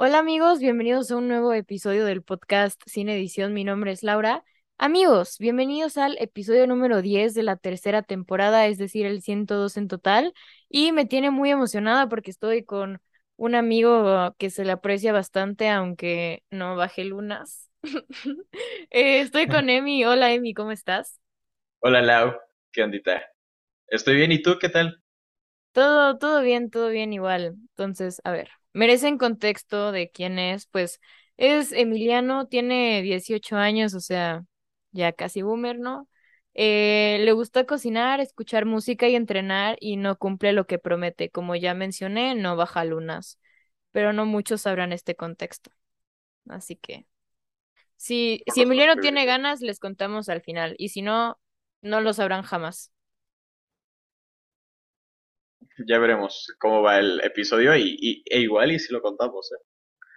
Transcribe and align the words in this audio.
Hola 0.00 0.20
amigos, 0.20 0.60
bienvenidos 0.60 1.10
a 1.10 1.16
un 1.16 1.26
nuevo 1.26 1.52
episodio 1.52 2.04
del 2.04 2.22
podcast 2.22 2.80
Sin 2.86 3.08
Edición. 3.08 3.52
Mi 3.52 3.64
nombre 3.64 3.90
es 3.90 4.04
Laura. 4.04 4.44
Amigos, 4.76 5.38
bienvenidos 5.40 5.98
al 5.98 6.16
episodio 6.18 6.68
número 6.68 7.02
10 7.02 7.34
de 7.34 7.42
la 7.42 7.56
tercera 7.56 8.02
temporada, 8.02 8.68
es 8.68 8.78
decir, 8.78 9.06
el 9.06 9.22
102 9.22 9.76
en 9.76 9.88
total. 9.88 10.34
Y 10.68 10.92
me 10.92 11.04
tiene 11.04 11.32
muy 11.32 11.50
emocionada 11.50 12.08
porque 12.08 12.30
estoy 12.30 12.64
con 12.64 13.02
un 13.34 13.56
amigo 13.56 14.36
que 14.38 14.50
se 14.50 14.64
le 14.64 14.70
aprecia 14.70 15.12
bastante, 15.12 15.68
aunque 15.68 16.44
no 16.50 16.76
baje 16.76 17.04
lunas. 17.04 17.68
Eh, 18.90 19.20
estoy 19.20 19.48
con 19.48 19.68
Emi. 19.68 20.04
Hola 20.04 20.32
Emi, 20.32 20.54
¿cómo 20.54 20.70
estás? 20.70 21.18
Hola 21.80 22.02
Lau, 22.02 22.36
¿qué 22.70 22.84
ondita? 22.84 23.20
Estoy 23.88 24.14
bien, 24.14 24.30
¿y 24.30 24.42
tú 24.42 24.58
qué 24.60 24.68
tal? 24.68 25.02
Todo, 25.72 26.18
todo 26.18 26.40
bien, 26.42 26.70
todo 26.70 26.88
bien 26.88 27.12
igual. 27.12 27.56
Entonces, 27.70 28.20
a 28.22 28.30
ver, 28.30 28.48
merecen 28.72 29.18
contexto 29.18 29.92
de 29.92 30.10
quién 30.10 30.38
es, 30.38 30.66
pues 30.66 31.00
es 31.36 31.72
Emiliano, 31.72 32.46
tiene 32.48 33.02
18 33.02 33.56
años, 33.56 33.94
o 33.94 34.00
sea, 34.00 34.44
ya 34.92 35.12
casi 35.12 35.42
boomer, 35.42 35.78
¿no? 35.78 36.08
Eh, 36.54 37.18
le 37.24 37.32
gusta 37.32 37.64
cocinar, 37.66 38.20
escuchar 38.20 38.64
música 38.66 39.08
y 39.08 39.14
entrenar 39.14 39.76
y 39.80 39.96
no 39.96 40.16
cumple 40.18 40.52
lo 40.52 40.66
que 40.66 40.78
promete. 40.78 41.30
Como 41.30 41.54
ya 41.54 41.74
mencioné, 41.74 42.34
no 42.34 42.56
baja 42.56 42.84
lunas, 42.84 43.38
pero 43.92 44.12
no 44.12 44.26
muchos 44.26 44.62
sabrán 44.62 44.92
este 44.92 45.14
contexto. 45.16 45.70
Así 46.48 46.76
que, 46.76 47.06
si, 47.96 48.42
si 48.54 48.62
Emiliano 48.62 48.96
tiene 48.96 49.26
ganas, 49.26 49.60
les 49.60 49.80
contamos 49.80 50.28
al 50.28 50.42
final, 50.42 50.74
y 50.78 50.90
si 50.90 51.02
no, 51.02 51.40
no 51.82 52.00
lo 52.00 52.12
sabrán 52.12 52.42
jamás. 52.42 52.92
Ya 55.86 55.98
veremos 55.98 56.46
cómo 56.60 56.82
va 56.82 56.98
el 56.98 57.20
episodio 57.24 57.74
y, 57.76 57.96
y- 58.00 58.22
e 58.26 58.40
igual 58.40 58.70
y 58.72 58.78
si 58.78 58.92
lo 58.92 59.00
contamos, 59.02 59.50
¿eh? 59.52 59.64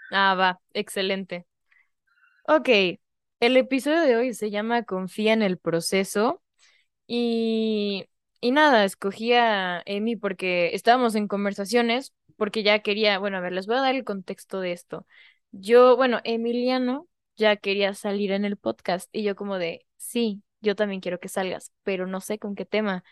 Ah, 0.10 0.36
va, 0.36 0.60
excelente. 0.74 1.46
Ok, 2.48 2.70
el 3.40 3.58
episodio 3.58 4.02
de 4.02 4.16
hoy 4.18 4.34
se 4.34 4.52
llama 4.52 4.84
Confía 4.84 5.34
en 5.34 5.42
el 5.42 5.58
proceso 5.58 6.42
y, 7.08 8.06
y 8.42 8.52
nada, 8.52 8.86
escogí 8.86 9.34
a 9.34 9.82
Emi 9.86 10.16
porque 10.18 10.76
estábamos 10.76 11.16
en 11.16 11.28
conversaciones, 11.28 12.14
porque 12.38 12.64
ya 12.64 12.80
quería, 12.82 13.20
bueno, 13.20 13.38
a 13.38 13.42
ver, 13.42 13.54
les 13.54 13.68
voy 13.68 13.78
a 13.78 13.82
dar 13.82 13.96
el 13.96 14.06
contexto 14.06 14.62
de 14.62 14.74
esto. 14.74 15.08
Yo, 15.52 15.98
bueno, 15.98 16.22
Emiliano 16.26 17.08
ya 17.38 17.58
quería 17.58 17.94
salir 17.96 18.32
en 18.32 18.46
el 18.46 18.58
podcast 18.58 19.10
y 19.14 19.24
yo 19.24 19.36
como 19.36 19.58
de, 19.60 19.86
sí, 19.98 20.44
yo 20.62 20.76
también 20.76 21.02
quiero 21.02 21.20
que 21.20 21.30
salgas, 21.30 21.72
pero 21.84 22.08
no 22.08 22.22
sé 22.22 22.40
con 22.40 22.56
qué 22.56 22.66
tema. 22.66 23.04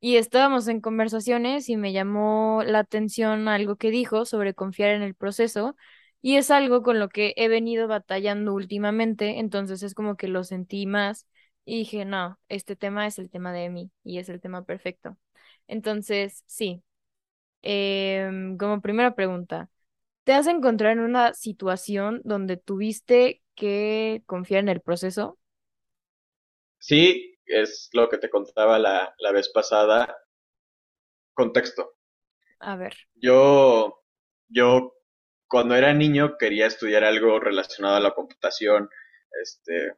Y 0.00 0.16
estábamos 0.16 0.68
en 0.68 0.80
conversaciones 0.80 1.68
y 1.68 1.76
me 1.76 1.92
llamó 1.92 2.62
la 2.64 2.80
atención 2.80 3.48
algo 3.48 3.76
que 3.76 3.90
dijo 3.90 4.24
sobre 4.26 4.54
confiar 4.54 4.90
en 4.90 5.02
el 5.02 5.14
proceso. 5.14 5.76
Y 6.22 6.36
es 6.36 6.50
algo 6.50 6.82
con 6.82 6.98
lo 7.00 7.08
que 7.08 7.34
he 7.36 7.48
venido 7.48 7.88
batallando 7.88 8.54
últimamente, 8.54 9.38
entonces 9.38 9.82
es 9.82 9.94
como 9.94 10.16
que 10.16 10.28
lo 10.28 10.44
sentí 10.44 10.86
más 10.86 11.26
y 11.64 11.78
dije, 11.80 12.04
no, 12.04 12.38
este 12.48 12.76
tema 12.76 13.06
es 13.06 13.18
el 13.18 13.30
tema 13.30 13.52
de 13.52 13.70
mí 13.70 13.90
y 14.04 14.18
es 14.18 14.28
el 14.28 14.40
tema 14.40 14.64
perfecto. 14.64 15.16
Entonces, 15.68 16.42
sí, 16.46 16.82
em, 17.62 18.56
como 18.58 18.80
primera 18.80 19.14
pregunta, 19.14 19.70
¿te 20.24 20.34
has 20.34 20.46
encontrado 20.48 20.92
en 20.94 21.00
una 21.00 21.34
situación 21.34 22.22
donde 22.24 22.56
tuviste 22.58 23.42
que 23.56 24.22
confiar 24.26 24.60
en 24.62 24.68
el 24.70 24.80
proceso? 24.82 25.38
Sí, 26.80 27.37
es 27.48 27.90
lo 27.92 28.08
que 28.08 28.18
te 28.18 28.30
contaba 28.30 28.78
la, 28.78 29.14
la 29.18 29.32
vez 29.32 29.48
pasada. 29.48 30.16
Contexto. 31.34 31.96
A 32.60 32.76
ver. 32.76 32.94
Yo, 33.14 34.04
yo 34.48 34.94
cuando 35.48 35.74
era 35.74 35.94
niño 35.94 36.36
quería 36.38 36.66
estudiar 36.66 37.04
algo 37.04 37.40
relacionado 37.40 37.96
a 37.96 38.00
la 38.00 38.14
computación, 38.14 38.88
este, 39.42 39.94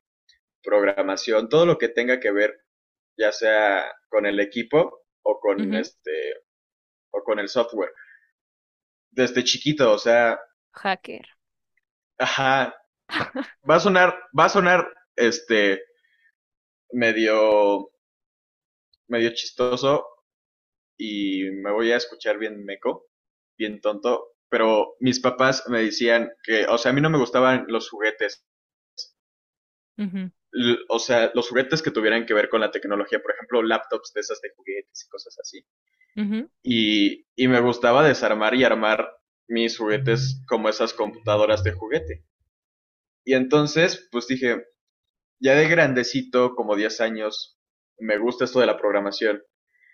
programación, 0.63 1.49
todo 1.49 1.67
lo 1.67 1.79
que 1.79 1.89
tenga 1.89 2.21
que 2.21 2.31
ver, 2.31 2.65
ya 3.17 3.33
sea 3.33 3.93
con 4.09 4.27
el 4.27 4.41
equipo 4.41 5.05
o 5.23 5.41
con 5.41 5.75
este, 5.75 6.35
o 7.11 7.23
con 7.23 7.39
el 7.39 7.49
software. 7.49 7.93
Desde 9.11 9.45
chiquito, 9.45 9.93
o 9.93 9.99
sea, 9.99 10.41
Hacker. 10.73 11.27
ajá, 12.19 12.77
va 13.69 13.77
a 13.77 13.81
sonar, 13.81 14.19
va 14.39 14.45
a 14.45 14.49
sonar, 14.49 14.93
este, 15.17 15.85
medio 16.93 17.91
medio 19.09 19.31
chistoso 19.35 20.07
y 20.97 21.51
me 21.51 21.73
voy 21.73 21.93
a 21.93 21.97
escuchar 21.97 22.39
bien 22.39 22.65
meco, 22.65 23.07
bien 23.59 23.81
tonto, 23.81 24.35
pero 24.49 24.97
mis 25.01 25.21
papás 25.21 25.65
me 25.69 25.83
decían 25.83 26.31
que, 26.45 26.67
o 26.67 26.79
sea, 26.79 26.91
a 26.91 26.95
mí 26.95 27.01
no 27.01 27.11
me 27.11 27.19
gustaban 27.19 27.65
los 27.69 27.89
juguetes, 27.91 28.47
o 30.89 30.99
sea, 30.99 31.31
los 31.35 31.49
juguetes 31.49 31.83
que 31.83 31.91
tuvieran 31.91 32.27
que 32.27 32.35
ver 32.35 32.49
con 32.49 32.61
la 32.61 32.71
tecnología, 32.71 33.21
por 33.21 33.33
ejemplo, 33.33 33.63
laptops 33.63 34.13
de 34.15 34.21
esas 34.21 34.41
de 34.41 34.51
juguetes 34.57 35.05
y 35.05 35.09
cosas 35.09 35.39
así. 35.41 35.65
Y, 36.63 37.27
y 37.37 37.49
me 37.49 37.61
gustaba 37.61 38.07
desarmar 38.07 38.55
y 38.55 38.65
armar 38.65 39.09
mis 39.49 39.79
juguetes 39.79 40.43
como 40.47 40.69
esas 40.69 40.93
computadoras 40.93 41.65
de 41.65 41.73
juguete. 41.73 42.25
Y 43.25 43.35
entonces, 43.35 44.09
pues 44.11 44.27
dije, 44.27 44.65
ya 45.41 45.55
de 45.55 45.69
grandecito, 45.69 46.55
como 46.55 46.77
10 46.77 47.01
años, 47.01 47.59
me 47.99 48.19
gusta 48.19 48.45
esto 48.45 48.61
de 48.61 48.67
la 48.67 48.79
programación. 48.79 49.43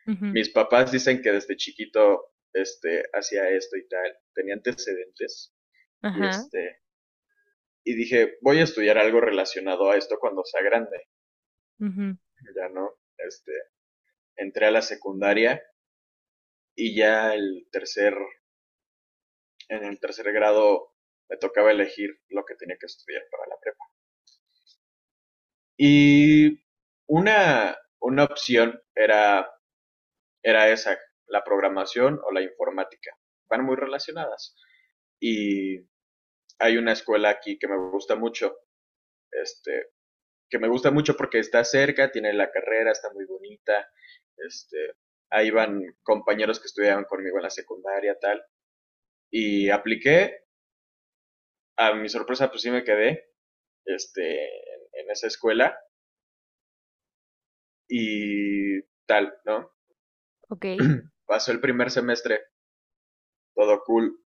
Mis 0.06 0.50
papás 0.50 0.92
dicen 0.92 1.20
que 1.20 1.32
desde 1.32 1.56
chiquito 1.56 2.32
este 2.52 3.04
hacía 3.12 3.48
esto 3.50 3.76
y 3.76 3.88
tal, 3.88 4.16
tenía 4.34 4.54
antecedentes. 4.54 5.52
Y 6.02 6.26
este 6.26 6.80
y 7.84 7.94
dije, 7.94 8.38
voy 8.40 8.58
a 8.58 8.64
estudiar 8.64 8.98
algo 8.98 9.20
relacionado 9.20 9.90
a 9.90 9.96
esto 9.96 10.18
cuando 10.20 10.44
sea 10.44 10.62
grande. 10.62 11.08
Ya 11.78 12.68
no, 12.68 12.90
este 13.18 13.52
entré 14.36 14.66
a 14.66 14.70
la 14.70 14.82
secundaria 14.82 15.62
y 16.74 16.96
ya 16.96 17.34
el 17.34 17.68
tercer 17.70 18.14
en 19.68 19.84
el 19.84 19.98
tercer 19.98 20.32
grado 20.32 20.94
me 21.28 21.36
tocaba 21.36 21.72
elegir 21.72 22.10
lo 22.28 22.44
que 22.44 22.54
tenía 22.54 22.76
que 22.78 22.86
estudiar 22.86 23.22
para 23.30 23.48
la 23.48 23.56
prepa. 23.60 23.84
Y 25.78 26.60
una 27.06 27.76
una 28.00 28.24
opción 28.24 28.80
era 28.94 29.50
era 30.42 30.68
esa, 30.70 30.96
la 31.26 31.42
programación 31.42 32.20
o 32.24 32.32
la 32.32 32.40
informática. 32.40 33.10
Van 33.48 33.64
muy 33.64 33.76
relacionadas. 33.76 34.56
Y 35.20 35.78
hay 36.58 36.76
una 36.76 36.92
escuela 36.92 37.30
aquí 37.30 37.58
que 37.58 37.66
me 37.68 37.76
gusta 37.90 38.14
mucho, 38.16 38.56
este, 39.32 39.88
que 40.48 40.58
me 40.58 40.68
gusta 40.68 40.90
mucho 40.92 41.16
porque 41.16 41.40
está 41.40 41.64
cerca, 41.64 42.12
tiene 42.12 42.32
la 42.32 42.50
carrera, 42.50 42.92
está 42.92 43.12
muy 43.12 43.24
bonita, 43.26 43.90
este, 44.36 44.94
ahí 45.30 45.50
van 45.50 45.82
compañeros 46.02 46.60
que 46.60 46.66
estudiaban 46.66 47.04
conmigo 47.04 47.38
en 47.38 47.44
la 47.44 47.50
secundaria, 47.50 48.16
tal, 48.20 48.44
y 49.30 49.70
apliqué, 49.70 50.44
a 51.76 51.94
mi 51.94 52.08
sorpresa 52.08 52.50
pues 52.50 52.62
sí 52.62 52.70
me 52.70 52.84
quedé, 52.84 53.30
este, 53.84 54.48
en, 55.00 55.10
esa 55.10 55.26
escuela 55.28 55.76
y 57.88 58.80
tal, 59.06 59.34
¿no? 59.44 59.72
Ok. 60.48 60.66
Pasó 61.26 61.52
el 61.52 61.60
primer 61.60 61.90
semestre, 61.90 62.40
todo 63.56 63.82
cool. 63.84 64.20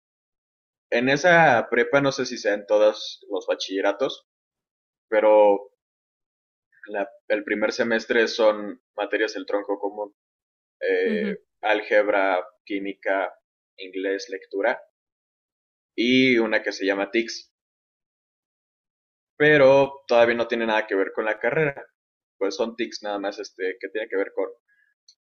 En 0.91 1.09
esa 1.09 1.69
prepa, 1.71 2.01
no 2.01 2.13
sé 2.13 2.27
si 2.27 2.39
sea 2.39 2.55
en 2.55 2.67
todos 2.67 3.27
los 3.31 3.47
bachilleratos, 3.47 4.29
pero 5.09 5.73
la- 6.89 7.09
el 7.29 7.43
primer 7.45 7.73
semestre 7.73 8.29
son 8.29 8.83
materias 8.97 9.33
del 9.35 9.47
tronco 9.47 9.79
común. 9.79 10.15
eh, 10.83 11.39
álgebra, 11.63 12.45
química, 12.65 13.35
inglés, 13.79 14.29
lectura 14.31 14.81
y 15.97 16.37
una 16.39 16.63
que 16.63 16.73
se 16.73 16.85
llama 16.85 17.11
TICS, 17.13 17.53
pero 19.41 20.03
todavía 20.07 20.35
no 20.35 20.47
tiene 20.49 20.67
nada 20.67 20.87
que 20.87 20.95
ver 20.95 21.13
con 21.15 21.25
la 21.25 21.39
carrera, 21.39 21.87
pues 22.37 22.57
son 22.57 22.77
TICS 22.77 23.05
nada 23.05 23.19
más 23.19 23.39
este 23.39 23.79
que 23.81 23.89
tiene 23.89 24.07
que 24.07 24.17
ver 24.19 24.33
con 24.35 24.51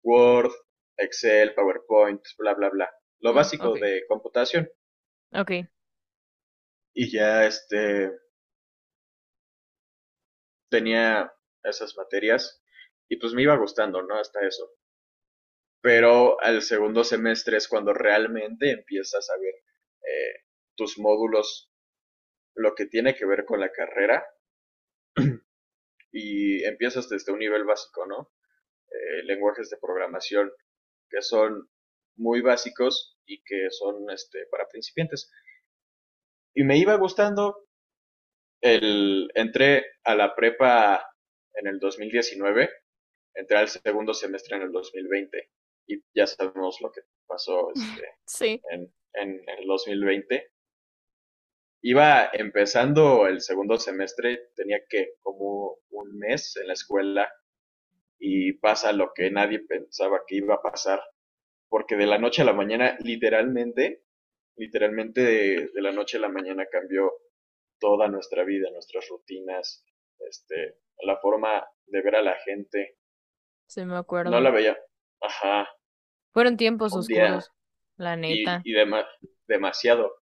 Word, 0.03 0.51
Excel, 0.97 1.53
PowerPoint, 1.53 2.21
bla 2.37 2.53
bla 2.53 2.69
bla, 2.69 2.91
lo 3.21 3.33
mm, 3.33 3.35
básico 3.35 3.77
de 3.77 4.03
computación 4.09 4.69
Ok. 5.33 5.51
y 6.93 7.09
ya 7.11 7.45
este 7.45 8.11
tenía 10.69 11.31
esas 11.63 11.95
materias 11.95 12.63
y 13.07 13.17
pues 13.17 13.33
me 13.33 13.43
iba 13.43 13.55
gustando, 13.57 14.01
¿no? 14.01 14.15
Hasta 14.15 14.45
eso. 14.47 14.71
Pero 15.81 16.39
al 16.41 16.61
segundo 16.61 17.03
semestre 17.03 17.57
es 17.57 17.67
cuando 17.67 17.93
realmente 17.93 18.71
empiezas 18.71 19.29
a 19.29 19.37
ver 19.39 19.53
eh, 19.55 20.45
tus 20.75 20.97
módulos 20.97 21.68
lo 22.55 22.75
que 22.75 22.85
tiene 22.85 23.15
que 23.15 23.25
ver 23.25 23.45
con 23.45 23.59
la 23.59 23.71
carrera 23.71 24.25
y 26.11 26.63
empiezas 26.65 27.09
desde 27.09 27.31
un 27.31 27.39
nivel 27.39 27.63
básico, 27.65 28.05
¿no? 28.05 28.31
Eh, 28.89 29.23
lenguajes 29.23 29.69
de 29.69 29.77
programación 29.77 30.51
que 31.09 31.21
son 31.21 31.69
muy 32.17 32.41
básicos 32.41 33.17
y 33.25 33.41
que 33.43 33.69
son 33.69 34.09
este, 34.11 34.45
para 34.51 34.67
principiantes. 34.67 35.31
y 36.53 36.63
me 36.63 36.77
iba 36.77 36.95
gustando. 36.95 37.65
El, 38.61 39.31
entré 39.35 39.85
a 40.03 40.15
la 40.15 40.35
prepa 40.35 41.09
en 41.53 41.67
el 41.67 41.79
2019, 41.79 42.69
entré 43.35 43.57
al 43.57 43.69
segundo 43.69 44.13
semestre 44.13 44.57
en 44.57 44.63
el 44.63 44.71
2020 44.71 45.49
y 45.87 46.03
ya 46.13 46.27
sabemos 46.27 46.81
lo 46.81 46.91
que 46.91 47.01
pasó 47.25 47.71
este, 47.75 48.17
Sí, 48.25 48.61
en, 48.71 48.93
en 49.13 49.41
el 49.47 49.65
2020. 49.65 50.51
Iba 51.81 52.29
empezando 52.33 53.27
el 53.27 53.41
segundo 53.41 53.77
semestre, 53.77 54.49
tenía 54.55 54.79
que 54.89 55.15
como 55.21 55.77
un 55.91 56.17
mes 56.17 56.55
en 56.57 56.67
la 56.67 56.73
escuela 56.73 57.29
y 58.19 58.53
pasa 58.53 58.93
lo 58.93 59.13
que 59.13 59.31
nadie 59.31 59.59
pensaba 59.61 60.21
que 60.27 60.37
iba 60.37 60.55
a 60.55 60.61
pasar, 60.61 61.01
porque 61.69 61.97
de 61.97 62.07
la 62.07 62.19
noche 62.19 62.41
a 62.43 62.45
la 62.45 62.53
mañana, 62.53 62.97
literalmente, 63.01 64.03
literalmente 64.57 65.21
de, 65.21 65.69
de 65.73 65.81
la 65.81 65.91
noche 65.91 66.17
a 66.17 66.21
la 66.21 66.29
mañana 66.29 66.65
cambió 66.71 67.11
toda 67.79 68.07
nuestra 68.09 68.43
vida, 68.45 68.69
nuestras 68.71 69.07
rutinas, 69.09 69.85
este, 70.19 70.77
la 71.03 71.17
forma 71.19 71.65
de 71.87 72.01
ver 72.01 72.17
a 72.17 72.23
la 72.23 72.35
gente. 72.45 72.97
sí 73.67 73.85
me 73.85 73.95
No 74.23 74.39
la 74.39 74.49
acuerdo. 74.49 74.49
veía, 74.49 74.77
ajá, 75.19 75.67
Fueron 76.33 76.57
tiempos 76.57 76.95
un 76.95 76.97
oscuros, 76.97 77.51
la 77.95 78.15
y, 78.25 78.43
neta. 78.43 78.63
y 78.63 78.73
dema- 78.73 79.07
demasiado, 79.47 80.18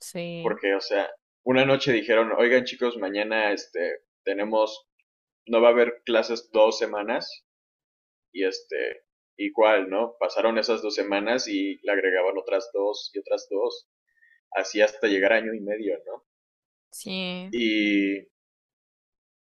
Sí, 0.00 0.40
porque, 0.42 0.74
o 0.74 0.80
sea, 0.80 1.10
una 1.44 1.64
noche 1.64 1.92
dijeron, 1.92 2.32
oigan 2.36 2.64
chicos, 2.64 2.96
mañana, 2.98 3.52
este, 3.52 4.00
tenemos, 4.24 4.86
no 5.46 5.60
va 5.60 5.68
a 5.68 5.72
haber 5.72 6.02
clases 6.04 6.50
dos 6.52 6.78
semanas, 6.78 7.44
y 8.32 8.44
este, 8.44 9.04
igual, 9.36 9.90
¿no? 9.90 10.16
Pasaron 10.18 10.58
esas 10.58 10.82
dos 10.82 10.94
semanas 10.94 11.48
y 11.48 11.78
le 11.82 11.92
agregaban 11.92 12.36
otras 12.38 12.70
dos 12.72 13.10
y 13.14 13.18
otras 13.18 13.48
dos, 13.50 13.88
así 14.52 14.80
hasta 14.82 15.08
llegar 15.08 15.32
a 15.32 15.36
año 15.36 15.54
y 15.54 15.60
medio, 15.60 15.98
¿no? 16.06 16.24
sí, 16.90 17.48
Y, 17.52 18.18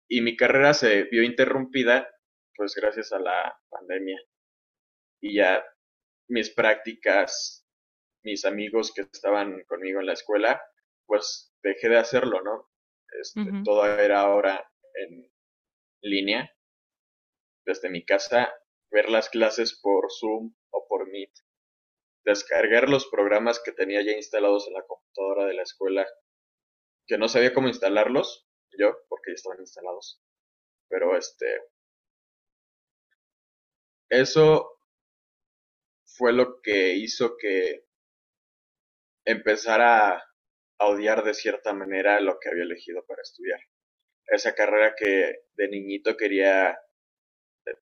y 0.09 0.21
mi 0.23 0.37
carrera 0.37 0.75
se 0.75 1.05
vio 1.05 1.23
interrumpida, 1.23 2.09
pues 2.57 2.75
gracias 2.75 3.13
a 3.13 3.19
la 3.19 3.59
pandemia. 3.71 4.21
Y 5.21 5.35
ya 5.37 5.65
mis 6.29 6.51
prácticas, 6.51 7.58
mis 8.29 8.45
amigos 8.45 8.93
que 8.93 9.01
estaban 9.01 9.65
conmigo 9.65 10.01
en 10.01 10.07
la 10.07 10.13
escuela, 10.13 10.63
pues 11.07 11.51
dejé 11.63 11.89
de 11.89 11.97
hacerlo, 11.97 12.43
¿no? 12.43 12.69
Este, 13.23 13.43
todo 13.65 13.87
era 13.87 14.21
ahora 14.21 14.71
en 14.95 15.33
línea, 16.03 16.55
desde 17.65 17.89
mi 17.89 18.05
casa, 18.05 18.53
ver 18.91 19.09
las 19.09 19.31
clases 19.31 19.81
por 19.81 20.13
Zoom 20.13 20.55
o 20.71 20.87
por 20.87 21.09
Meet, 21.11 21.33
descargar 22.25 22.91
los 22.91 23.07
programas 23.07 23.63
que 23.65 23.73
tenía 23.73 24.03
ya 24.03 24.13
instalados 24.13 24.69
en 24.69 24.75
la 24.75 24.85
computadora 24.87 25.47
de 25.47 25.55
la 25.55 25.63
escuela, 25.63 26.07
que 27.07 27.17
no 27.17 27.29
sabía 27.29 27.55
cómo 27.55 27.69
instalarlos, 27.69 28.47
yo, 28.79 28.95
porque 29.09 29.31
ya 29.31 29.37
estaban 29.37 29.61
instalados. 29.61 30.23
Pero 30.91 31.17
este, 31.17 31.63
eso 34.11 34.79
fue 36.05 36.35
lo 36.35 36.61
que 36.61 36.93
hizo 36.95 37.39
que 37.39 37.88
empezara 39.29 40.25
a 40.79 40.87
odiar 40.87 41.23
de 41.23 41.35
cierta 41.35 41.75
manera 41.75 42.19
lo 42.21 42.39
que 42.41 42.49
había 42.49 42.63
elegido 42.63 43.05
para 43.05 43.21
estudiar. 43.21 43.61
Esa 44.27 44.55
carrera 44.55 44.95
que 44.97 45.43
de 45.55 45.69
niñito 45.69 46.17
quería 46.17 46.79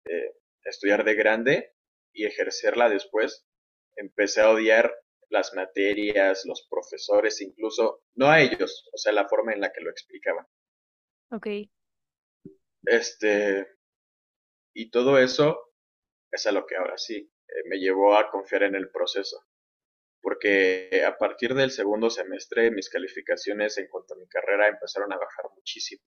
eh, 0.06 0.36
estudiar 0.64 1.04
de 1.04 1.14
grande 1.14 1.74
y 2.14 2.24
ejercerla 2.24 2.88
después, 2.88 3.46
empecé 3.96 4.40
a 4.40 4.50
odiar 4.50 4.94
las 5.28 5.52
materias, 5.54 6.44
los 6.46 6.66
profesores, 6.70 7.40
incluso, 7.42 8.02
no 8.14 8.30
a 8.30 8.40
ellos, 8.40 8.88
o 8.92 8.96
sea, 8.96 9.12
la 9.12 9.28
forma 9.28 9.52
en 9.52 9.60
la 9.60 9.72
que 9.72 9.82
lo 9.82 9.90
explicaban. 9.90 10.46
ok, 11.30 11.46
Este, 12.86 13.66
y 14.74 14.90
todo 14.90 15.18
eso 15.18 15.74
es 16.30 16.46
a 16.46 16.52
lo 16.52 16.64
que 16.66 16.76
ahora 16.76 16.96
sí 16.96 17.16
eh, 17.16 17.62
me 17.66 17.78
llevó 17.78 18.16
a 18.16 18.30
confiar 18.30 18.62
en 18.62 18.76
el 18.76 18.90
proceso, 18.90 19.44
porque 20.24 21.04
a 21.06 21.18
partir 21.18 21.54
del 21.54 21.70
segundo 21.70 22.10
semestre 22.10 22.72
mis 22.72 22.90
calificaciones 22.90 23.78
en 23.78 23.88
cuanto 23.88 24.14
a 24.14 24.18
mi 24.18 24.26
carrera 24.28 24.68
empezaron 24.68 25.12
a 25.14 25.18
bajar 25.18 25.46
muchísimo. 25.54 26.02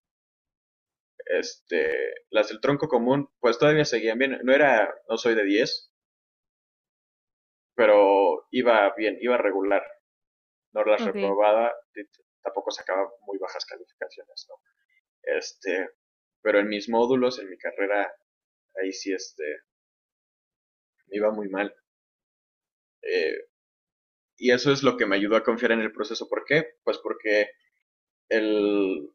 Este, 1.28 1.94
las 2.32 2.50
del 2.50 2.60
tronco 2.60 2.88
común, 2.88 3.30
pues 3.40 3.60
todavía 3.60 3.86
seguían 3.86 4.18
bien, 4.18 4.40
no 4.44 4.52
era, 4.52 4.96
no 5.08 5.18
soy 5.20 5.36
de 5.36 5.44
10, 5.44 5.92
pero 7.76 8.48
iba 8.52 8.94
bien, 8.96 9.18
iba 9.22 9.38
regular, 9.38 9.84
no 10.74 10.84
las 10.86 11.06
ok, 11.06 11.16
reprobaba, 11.16 11.74
t- 11.94 12.08
tampoco 12.44 12.72
sacaba 12.72 13.10
muy 13.28 13.38
bajas 13.40 13.66
calificaciones, 13.66 14.48
¿no? 14.50 14.56
Este, 15.24 15.90
pero 16.42 16.60
en 16.60 16.70
mis 16.70 16.90
módulos, 16.90 17.40
en 17.40 17.50
mi 17.50 17.58
carrera, 17.58 18.14
ahí 18.82 18.94
sí, 18.94 19.14
este, 19.14 19.62
me 21.08 21.18
iba 21.18 21.32
muy 21.32 21.50
mal. 21.50 21.76
Eh, 23.02 23.47
y 24.38 24.52
eso 24.52 24.72
es 24.72 24.84
lo 24.84 24.98
que 24.98 25.06
me 25.06 25.16
ayudó 25.16 25.36
a 25.36 25.44
confiar 25.44 25.72
en 25.74 25.82
el 25.82 25.92
proceso. 25.92 26.28
¿Por 26.30 26.46
qué? 26.46 26.76
Pues 26.84 26.98
porque 27.00 27.52
el, 28.30 29.10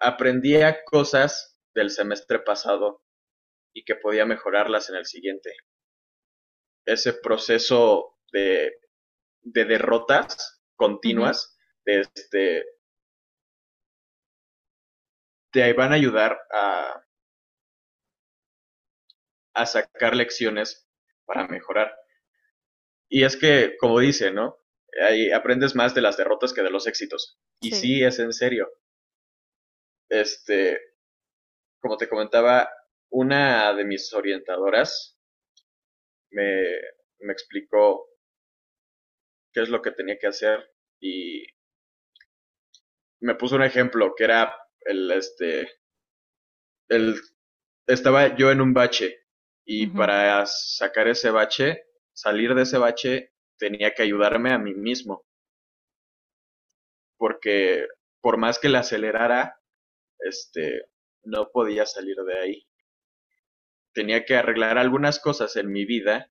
aprendía 0.00 0.84
cosas 0.84 1.58
del 1.74 1.90
semestre 1.90 2.38
pasado 2.40 3.02
y 3.74 3.84
que 3.84 3.96
podía 3.96 4.26
mejorarlas 4.26 4.88
en 4.90 4.96
el 4.96 5.06
siguiente. 5.06 5.52
Ese 6.86 7.12
proceso 7.12 8.16
de, 8.32 8.78
de 9.42 9.64
derrotas 9.64 10.62
continuas, 10.76 11.58
de 11.84 12.00
este, 12.00 12.64
te 15.52 15.72
van 15.72 15.92
a 15.92 15.96
ayudar 15.96 16.38
a, 16.52 17.02
a 19.54 19.66
sacar 19.66 20.14
lecciones 20.14 20.88
para 21.24 21.48
mejorar. 21.48 21.94
Y 23.08 23.24
es 23.24 23.36
que, 23.36 23.76
como 23.78 24.00
dice, 24.00 24.32
¿no? 24.32 24.56
Ahí 25.02 25.30
aprendes 25.30 25.74
más 25.74 25.94
de 25.94 26.00
las 26.00 26.16
derrotas 26.16 26.52
que 26.52 26.62
de 26.62 26.70
los 26.70 26.86
éxitos. 26.86 27.38
Y 27.60 27.70
sí, 27.70 27.80
sí, 27.80 28.04
es 28.04 28.18
en 28.18 28.32
serio. 28.32 28.68
Este, 30.08 30.78
como 31.80 31.96
te 31.96 32.08
comentaba, 32.08 32.68
una 33.10 33.72
de 33.74 33.84
mis 33.84 34.12
orientadoras 34.12 35.18
me, 36.30 36.80
me 37.20 37.32
explicó 37.32 38.06
qué 39.52 39.62
es 39.62 39.68
lo 39.68 39.80
que 39.82 39.92
tenía 39.92 40.18
que 40.18 40.26
hacer 40.26 40.70
y 41.00 41.44
me 43.20 43.34
puso 43.34 43.56
un 43.56 43.62
ejemplo 43.62 44.14
que 44.16 44.24
era 44.24 44.54
el, 44.80 45.10
este, 45.10 45.68
el, 46.88 47.20
estaba 47.86 48.36
yo 48.36 48.50
en 48.50 48.60
un 48.60 48.74
bache 48.74 49.26
y 49.64 49.88
para 49.88 50.46
sacar 50.46 51.08
ese 51.08 51.30
bache, 51.30 51.85
salir 52.16 52.54
de 52.54 52.62
ese 52.62 52.78
bache, 52.78 53.32
tenía 53.58 53.94
que 53.94 54.02
ayudarme 54.02 54.50
a 54.52 54.58
mí 54.58 54.74
mismo, 54.74 55.26
porque 57.18 57.86
por 58.22 58.38
más 58.38 58.58
que 58.58 58.70
le 58.70 58.78
acelerara, 58.78 59.60
este, 60.18 60.86
no 61.24 61.50
podía 61.50 61.84
salir 61.84 62.16
de 62.16 62.38
ahí. 62.38 62.68
Tenía 63.92 64.24
que 64.24 64.34
arreglar 64.34 64.78
algunas 64.78 65.20
cosas 65.20 65.56
en 65.56 65.70
mi 65.70 65.84
vida 65.84 66.30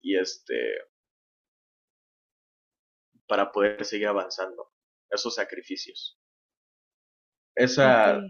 y 0.00 0.16
este, 0.16 0.74
para 3.26 3.50
poder 3.50 3.84
seguir 3.84 4.06
avanzando. 4.06 4.72
Esos 5.10 5.34
sacrificios. 5.34 6.20
Esa, 7.56 8.20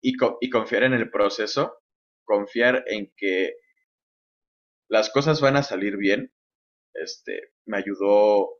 y 0.00 0.50
confiar 0.50 0.84
en 0.84 0.94
el 0.94 1.10
proceso, 1.10 1.82
confiar 2.24 2.84
en 2.86 3.12
que 3.16 3.56
las 4.90 5.10
cosas 5.10 5.40
van 5.42 5.56
a 5.56 5.64
salir 5.64 5.98
bien, 5.98 6.32
este, 6.94 7.52
me 7.66 7.78
ayudó 7.78 8.50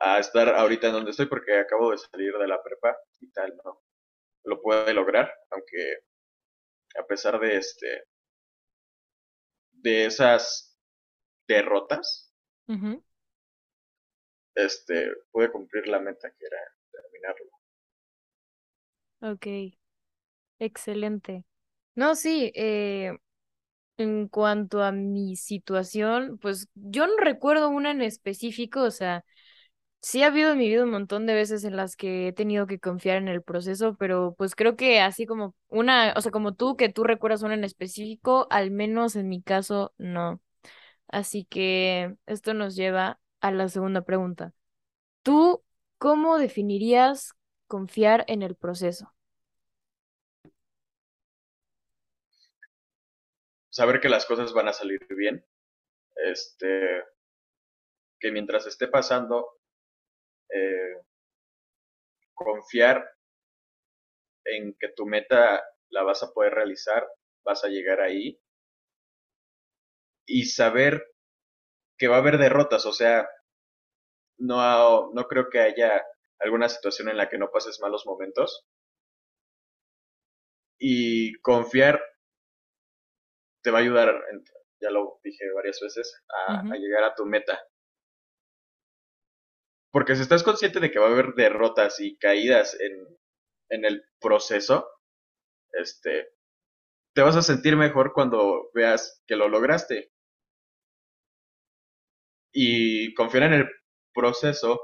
a 0.00 0.18
estar 0.20 0.48
ahorita 0.50 0.88
en 0.88 0.94
donde 0.94 1.12
estoy 1.12 1.26
porque 1.26 1.58
acabo 1.58 1.92
de 1.92 1.98
salir 1.98 2.34
de 2.38 2.48
la 2.48 2.62
prepa 2.62 2.96
y 3.20 3.30
tal, 3.32 3.56
¿no? 3.64 3.82
Lo 4.44 4.62
puede 4.62 4.94
lograr, 4.94 5.32
aunque 5.50 6.00
a 6.98 7.06
pesar 7.06 7.38
de 7.40 7.56
este, 7.58 8.04
de 9.74 10.06
esas 10.06 10.76
derrotas, 11.48 12.32
este, 14.56 15.12
pude 15.30 15.52
cumplir 15.52 15.86
la 15.86 16.00
meta 16.00 16.28
que 16.32 16.46
era 16.46 16.58
terminarlo. 16.90 17.50
ok, 19.20 19.76
excelente. 20.58 21.44
No, 21.94 22.14
sí, 22.14 22.52
eh, 22.54 23.16
en 23.98 24.28
cuanto 24.28 24.82
a 24.82 24.92
mi 24.92 25.36
situación, 25.36 26.38
pues 26.38 26.68
yo 26.74 27.06
no 27.06 27.16
recuerdo 27.18 27.68
una 27.70 27.90
en 27.92 28.02
específico, 28.02 28.82
o 28.82 28.90
sea, 28.90 29.24
sí 30.00 30.22
ha 30.22 30.28
habido 30.28 30.52
en 30.52 30.58
mi 30.58 30.68
vida 30.68 30.84
un 30.84 30.90
montón 30.90 31.26
de 31.26 31.34
veces 31.34 31.64
en 31.64 31.76
las 31.76 31.96
que 31.96 32.28
he 32.28 32.32
tenido 32.32 32.66
que 32.66 32.78
confiar 32.80 33.18
en 33.18 33.28
el 33.28 33.42
proceso, 33.42 33.96
pero 33.98 34.34
pues 34.38 34.54
creo 34.54 34.76
que 34.76 35.00
así 35.00 35.26
como 35.26 35.54
una, 35.68 36.14
o 36.16 36.20
sea, 36.20 36.32
como 36.32 36.54
tú, 36.54 36.76
que 36.76 36.88
tú 36.90 37.04
recuerdas 37.04 37.42
una 37.42 37.54
en 37.54 37.64
específico, 37.64 38.46
al 38.50 38.70
menos 38.70 39.16
en 39.16 39.28
mi 39.28 39.42
caso, 39.42 39.94
no. 39.98 40.40
Así 41.08 41.44
que 41.46 42.16
esto 42.26 42.54
nos 42.54 42.76
lleva 42.76 43.20
a 43.40 43.52
la 43.52 43.68
segunda 43.68 44.02
pregunta. 44.02 44.52
¿Tú 45.22 45.64
cómo 45.98 46.38
definirías 46.38 47.34
confiar 47.68 48.24
en 48.28 48.42
el 48.42 48.56
proceso? 48.56 49.12
Saber 53.76 54.00
que 54.00 54.08
las 54.08 54.24
cosas 54.24 54.54
van 54.54 54.68
a 54.68 54.72
salir 54.72 55.06
bien. 55.10 55.44
Este, 56.14 57.04
que 58.18 58.32
mientras 58.32 58.66
esté 58.66 58.88
pasando, 58.88 59.60
eh, 60.48 61.02
confiar 62.32 63.06
en 64.46 64.74
que 64.80 64.88
tu 64.96 65.04
meta 65.04 65.62
la 65.90 66.02
vas 66.04 66.22
a 66.22 66.32
poder 66.32 66.54
realizar, 66.54 67.06
vas 67.44 67.64
a 67.64 67.68
llegar 67.68 68.00
ahí 68.00 68.40
y 70.24 70.46
saber 70.46 71.04
que 71.98 72.08
va 72.08 72.16
a 72.16 72.20
haber 72.20 72.38
derrotas, 72.38 72.86
o 72.86 72.94
sea, 72.94 73.28
no, 74.38 75.12
no 75.12 75.28
creo 75.28 75.50
que 75.50 75.60
haya 75.60 76.02
alguna 76.38 76.70
situación 76.70 77.10
en 77.10 77.18
la 77.18 77.28
que 77.28 77.36
no 77.36 77.50
pases 77.50 77.78
malos 77.80 78.06
momentos. 78.06 78.66
Y 80.78 81.34
confiar 81.42 82.00
te 83.66 83.72
va 83.72 83.78
a 83.78 83.82
ayudar, 83.82 84.14
ya 84.80 84.90
lo 84.90 85.18
dije 85.24 85.42
varias 85.52 85.80
veces, 85.80 86.22
a, 86.46 86.60
a 86.60 86.76
llegar 86.76 87.02
a 87.02 87.16
tu 87.16 87.26
meta. 87.26 87.60
Porque 89.92 90.14
si 90.14 90.22
estás 90.22 90.44
consciente 90.44 90.78
de 90.78 90.92
que 90.92 91.00
va 91.00 91.08
a 91.08 91.10
haber 91.10 91.34
derrotas 91.34 91.98
y 91.98 92.16
caídas 92.16 92.78
en, 92.78 93.18
en 93.70 93.84
el 93.84 94.04
proceso, 94.20 94.88
este, 95.72 96.28
te 97.12 97.22
vas 97.22 97.34
a 97.34 97.42
sentir 97.42 97.74
mejor 97.74 98.12
cuando 98.12 98.70
veas 98.72 99.20
que 99.26 99.34
lo 99.34 99.48
lograste. 99.48 100.12
Y 102.54 103.14
confiar 103.14 103.42
en 103.44 103.54
el 103.54 103.68
proceso 104.14 104.80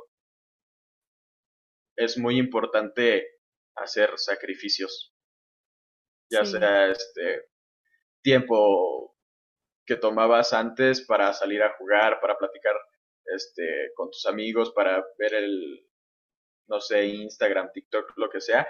es 1.97 2.19
muy 2.19 2.37
importante 2.37 3.29
hacer 3.77 4.19
sacrificios. 4.19 5.15
Ya 6.33 6.45
sea 6.45 6.91
este 6.91 7.52
tiempo 8.23 9.17
que 9.87 9.97
tomabas 9.97 10.53
antes 10.53 11.05
para 11.07 11.33
salir 11.33 11.63
a 11.63 11.77
jugar, 11.77 12.21
para 12.21 12.39
platicar 12.39 12.75
este, 13.25 13.93
con 13.95 14.11
tus 14.11 14.27
amigos, 14.27 14.73
para 14.73 15.05
ver 15.19 15.35
el, 15.35 15.87
no 16.69 16.81
sé, 16.81 17.07
Instagram, 17.07 17.71
TikTok, 17.73 18.13
lo 18.17 18.31
que 18.31 18.41
sea, 18.41 18.67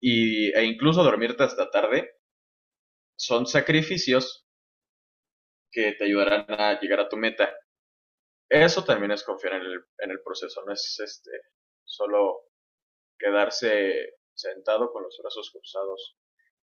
y, 0.00 0.52
e 0.52 0.64
incluso 0.64 1.02
dormirte 1.02 1.42
hasta 1.44 1.70
tarde, 1.70 2.18
son 3.16 3.46
sacrificios 3.46 4.46
que 5.70 5.92
te 5.92 6.04
ayudarán 6.04 6.46
a 6.48 6.80
llegar 6.80 7.00
a 7.00 7.08
tu 7.08 7.16
meta. 7.16 7.54
Eso 8.48 8.84
también 8.84 9.12
es 9.12 9.22
confiar 9.22 9.54
en 9.54 9.62
el, 9.62 9.84
en 9.98 10.10
el 10.10 10.22
proceso, 10.22 10.64
no 10.66 10.72
es 10.72 10.98
este 11.00 11.30
solo 11.84 12.44
quedarse 13.18 14.14
sentado 14.34 14.90
con 14.92 15.02
los 15.02 15.18
brazos 15.22 15.50
cruzados 15.52 16.16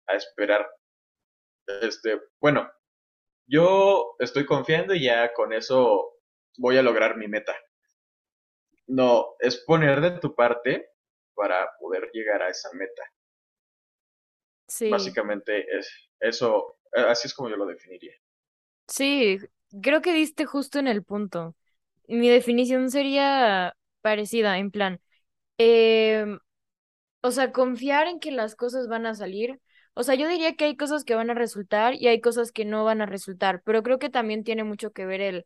a 0.07 0.15
esperar. 0.15 0.67
Este, 1.81 2.21
bueno, 2.39 2.69
yo 3.47 4.15
estoy 4.19 4.45
confiando 4.45 4.95
y 4.95 5.05
ya 5.05 5.33
con 5.33 5.53
eso 5.53 6.13
voy 6.57 6.77
a 6.77 6.83
lograr 6.83 7.17
mi 7.17 7.27
meta. 7.27 7.55
No, 8.97 9.35
es 9.39 9.57
poner 9.65 9.99
de 9.99 10.11
tu 10.21 10.33
parte 10.35 10.91
para 11.35 11.69
poder 11.81 12.09
llegar 12.13 12.41
a 12.43 12.49
esa 12.49 12.69
meta. 12.71 13.03
Sí. 14.67 14.87
Básicamente 14.87 15.65
es 15.77 15.89
eso, 16.21 16.77
así 16.93 17.27
es 17.27 17.33
como 17.33 17.49
yo 17.49 17.57
lo 17.57 17.65
definiría. 17.65 18.13
Sí, 18.87 19.39
creo 19.81 20.01
que 20.01 20.13
diste 20.13 20.45
justo 20.45 20.79
en 20.79 20.87
el 20.87 21.03
punto. 21.03 21.55
Mi 22.07 22.29
definición 22.29 22.91
sería 22.91 23.75
parecida, 24.01 24.57
en 24.59 24.71
plan, 24.71 25.01
em, 25.57 26.39
o 27.21 27.31
sea, 27.31 27.51
confiar 27.53 28.07
en 28.07 28.19
que 28.19 28.31
las 28.31 28.55
cosas 28.55 28.87
van 28.87 29.05
a 29.07 29.15
salir. 29.15 29.61
O 29.95 30.03
sea, 30.03 30.15
yo 30.15 30.27
diría 30.27 30.55
que 30.55 30.65
hay 30.65 30.75
cosas 30.75 31.03
que 31.03 31.15
van 31.15 31.29
a 31.29 31.33
resultar 31.35 31.95
y 31.95 32.07
hay 32.07 32.21
cosas 32.21 32.51
que 32.51 32.65
no 32.65 32.83
van 32.83 33.01
a 33.01 33.05
resultar, 33.05 33.61
pero 33.63 33.83
creo 33.83 33.99
que 33.99 34.09
también 34.09 34.43
tiene 34.43 34.63
mucho 34.63 34.91
que 34.91 35.05
ver 35.05 35.21
el 35.21 35.45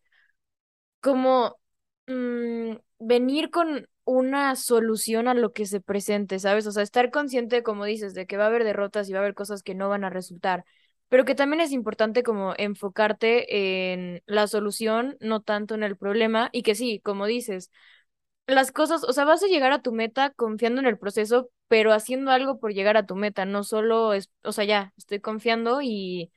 como 0.99 1.57
mm, 2.07 2.73
venir 2.99 3.49
con 3.49 3.87
una 4.05 4.55
solución 4.55 5.27
a 5.27 5.33
lo 5.33 5.51
que 5.53 5.65
se 5.65 5.81
presente, 5.81 6.39
¿sabes? 6.39 6.65
O 6.67 6.71
sea, 6.71 6.83
estar 6.83 7.11
consciente, 7.11 7.63
como 7.63 7.85
dices, 7.85 8.13
de 8.13 8.25
que 8.25 8.37
va 8.37 8.45
a 8.45 8.47
haber 8.47 8.63
derrotas 8.63 9.09
y 9.09 9.13
va 9.13 9.19
a 9.19 9.21
haber 9.21 9.33
cosas 9.35 9.63
que 9.63 9.75
no 9.75 9.89
van 9.89 10.03
a 10.05 10.09
resultar, 10.09 10.63
pero 11.09 11.25
que 11.25 11.35
también 11.35 11.61
es 11.61 11.71
importante 11.71 12.23
como 12.23 12.53
enfocarte 12.57 13.91
en 13.93 14.23
la 14.25 14.47
solución, 14.47 15.17
no 15.19 15.41
tanto 15.41 15.75
en 15.75 15.83
el 15.83 15.97
problema, 15.97 16.49
y 16.53 16.63
que 16.63 16.75
sí, 16.75 17.01
como 17.03 17.25
dices, 17.25 17.69
las 18.47 18.71
cosas, 18.71 19.03
o 19.03 19.13
sea, 19.13 19.25
vas 19.25 19.43
a 19.43 19.47
llegar 19.47 19.71
a 19.73 19.81
tu 19.81 19.91
meta 19.93 20.31
confiando 20.31 20.81
en 20.81 20.87
el 20.87 20.97
proceso, 20.99 21.49
pero 21.67 21.93
haciendo 21.93 22.31
algo 22.31 22.59
por 22.59 22.73
llegar 22.73 22.97
a 22.97 23.05
tu 23.05 23.15
meta, 23.15 23.45
no 23.45 23.63
solo 23.63 24.13
es, 24.13 24.29
o 24.43 24.51
sea, 24.53 24.65
ya, 24.65 24.93
estoy 24.97 25.19
confiando 25.21 25.81
y, 25.81 26.31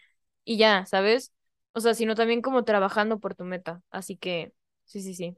y 0.45 0.59
ya, 0.59 0.87
¿sabes? 0.87 1.33
O 1.73 1.81
sea, 1.81 1.95
sino 1.95 2.15
también 2.17 2.43
como 2.43 2.65
trabajando 2.65 3.21
por 3.21 3.35
tu 3.37 3.45
meta. 3.45 3.83
Así 3.91 4.17
que, 4.17 4.53
sí, 4.85 5.03
sí, 5.03 5.15
sí. 5.15 5.37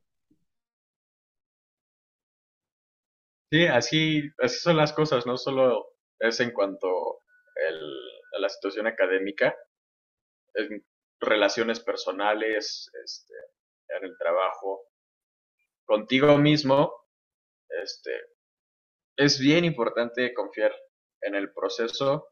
Sí, 3.51 3.67
así, 3.67 4.23
así 4.39 4.59
son 4.59 4.77
las 4.77 4.93
cosas, 4.93 5.27
no 5.27 5.37
solo 5.37 5.87
es 6.19 6.41
en 6.41 6.53
cuanto 6.53 7.21
el, 7.69 7.79
a 8.37 8.41
la 8.41 8.49
situación 8.49 8.87
académica, 8.87 9.55
en 10.55 10.85
relaciones 11.21 11.81
personales, 11.81 12.91
este, 13.05 13.35
en 13.99 14.05
el 14.07 14.17
trabajo, 14.19 14.83
contigo 15.93 16.39
mismo, 16.39 16.91
este, 17.69 18.19
es 19.15 19.39
bien 19.39 19.67
importante 19.67 20.33
confiar 20.33 20.75
en 21.21 21.35
el 21.35 21.53
proceso, 21.53 22.31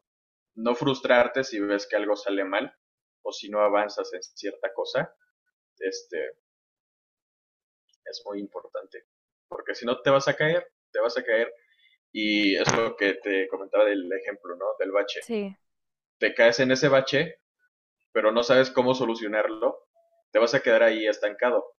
no 0.55 0.73
frustrarte 0.73 1.43
si 1.43 1.59
ves 1.59 1.85
que 1.85 1.95
algo 1.95 2.15
sale 2.15 2.43
mal 2.43 2.75
o 3.21 3.31
si 3.31 3.49
no 3.51 3.59
avanzas 3.59 4.11
en 4.13 4.23
cierta 4.23 4.73
cosa, 4.73 5.15
este, 5.77 6.39
es 8.03 8.23
muy 8.25 8.39
importante, 8.39 9.05
porque 9.47 9.75
si 9.75 9.85
no 9.85 10.01
te 10.01 10.09
vas 10.09 10.27
a 10.27 10.35
caer, 10.35 10.67
te 10.91 10.99
vas 10.99 11.15
a 11.19 11.23
caer 11.23 11.53
y 12.11 12.55
es 12.55 12.75
lo 12.75 12.95
que 12.95 13.13
te 13.13 13.47
comentaba 13.47 13.85
del 13.85 14.11
ejemplo, 14.11 14.55
¿no? 14.55 14.65
Del 14.79 14.91
bache. 14.91 15.21
Sí. 15.21 15.55
Te 16.17 16.33
caes 16.33 16.59
en 16.61 16.71
ese 16.71 16.87
bache, 16.87 17.41
pero 18.11 18.31
no 18.31 18.41
sabes 18.41 18.71
cómo 18.71 18.95
solucionarlo, 18.95 19.87
te 20.31 20.39
vas 20.39 20.55
a 20.55 20.63
quedar 20.63 20.81
ahí 20.81 21.05
estancado 21.05 21.75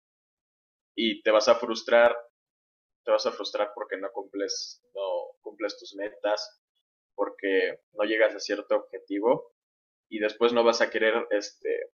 y 0.94 1.22
te 1.22 1.30
vas 1.30 1.48
a 1.48 1.54
frustrar, 1.54 2.16
te 3.04 3.10
vas 3.10 3.26
a 3.26 3.32
frustrar 3.32 3.72
porque 3.74 3.96
no 3.96 4.10
cumples, 4.12 4.82
no 4.94 5.38
cumples 5.40 5.78
tus 5.78 5.94
metas, 5.94 6.60
porque 7.14 7.80
no 7.92 8.04
llegas 8.04 8.34
a 8.34 8.40
cierto 8.40 8.76
objetivo 8.76 9.52
y 10.08 10.18
después 10.18 10.52
no 10.52 10.64
vas 10.64 10.80
a 10.80 10.90
querer 10.90 11.26
este 11.30 11.90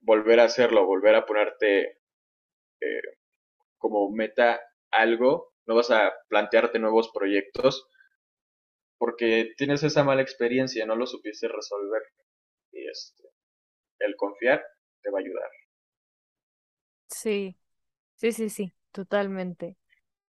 volver 0.00 0.40
a 0.40 0.44
hacerlo, 0.44 0.86
volver 0.86 1.14
a 1.14 1.26
ponerte 1.26 1.98
eh, 2.80 3.02
como 3.78 4.10
meta 4.10 4.60
algo, 4.90 5.52
no 5.66 5.74
vas 5.74 5.90
a 5.90 6.14
plantearte 6.28 6.78
nuevos 6.78 7.10
proyectos 7.12 7.88
porque 8.98 9.52
tienes 9.56 9.82
esa 9.82 10.04
mala 10.04 10.22
experiencia, 10.22 10.86
no 10.86 10.96
lo 10.96 11.06
supiste 11.06 11.48
resolver 11.48 12.02
y 12.72 12.88
este 12.88 13.28
el 13.98 14.16
confiar 14.16 14.64
te 15.02 15.10
va 15.10 15.18
a 15.18 15.22
ayudar. 15.22 15.50
Sí, 17.16 17.56
sí, 18.16 18.32
sí, 18.32 18.50
sí, 18.50 18.74
totalmente. 18.92 19.78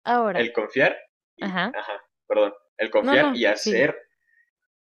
Ahora, 0.04 0.44
El 0.44 0.54
confiar 0.54 0.96
y, 1.36 1.48
ajá, 1.48 1.74
ajá, 1.74 1.94
perdón, 2.28 2.54
el 2.78 2.92
no, 3.00 3.18
confiar 3.18 3.18
no, 3.18 3.34
y 3.34 3.46
hacer, 3.46 3.98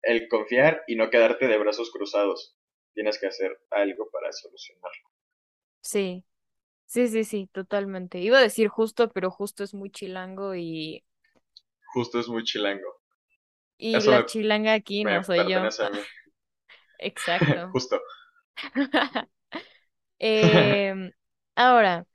el 0.03 0.29
confiar 0.29 0.85
y 0.87 0.97
no 0.97 1.11
quedarte 1.11 1.49
de 1.49 1.59
brazos 1.59 1.91
cruzados. 1.91 2.57
Tienes 2.95 3.19
que 3.19 3.29
hacer 3.29 3.59
algo 3.71 4.11
para 4.11 4.33
solucionarlo. 4.33 5.11
sí, 5.83 6.25
sí, 6.87 7.09
sí, 7.09 7.25
sí, 7.25 7.49
totalmente. 7.53 8.21
Iba 8.21 8.39
a 8.39 8.43
decir 8.43 8.69
justo, 8.69 9.11
pero 9.13 9.31
justo 9.31 9.65
es 9.65 9.75
muy 9.75 9.91
chilango 9.91 10.55
y, 10.57 11.05
Justo 11.93 12.19
es 12.19 12.27
muy 12.29 12.43
chilango. 12.43 13.03
y 13.79 14.01
Eso 14.01 14.11
la 14.11 14.25
chilanga 14.27 14.75
aquí 14.75 15.05
me 15.05 15.23
no 15.23 15.25
soy 15.25 15.47
yo. 15.49 15.69
pertenece 15.69 15.85
a 15.85 15.91
mí. 15.91 16.01
Exacto. 16.99 17.79
Justo. 17.91 18.01
Em, 20.21 21.13
ahora, 21.61 22.07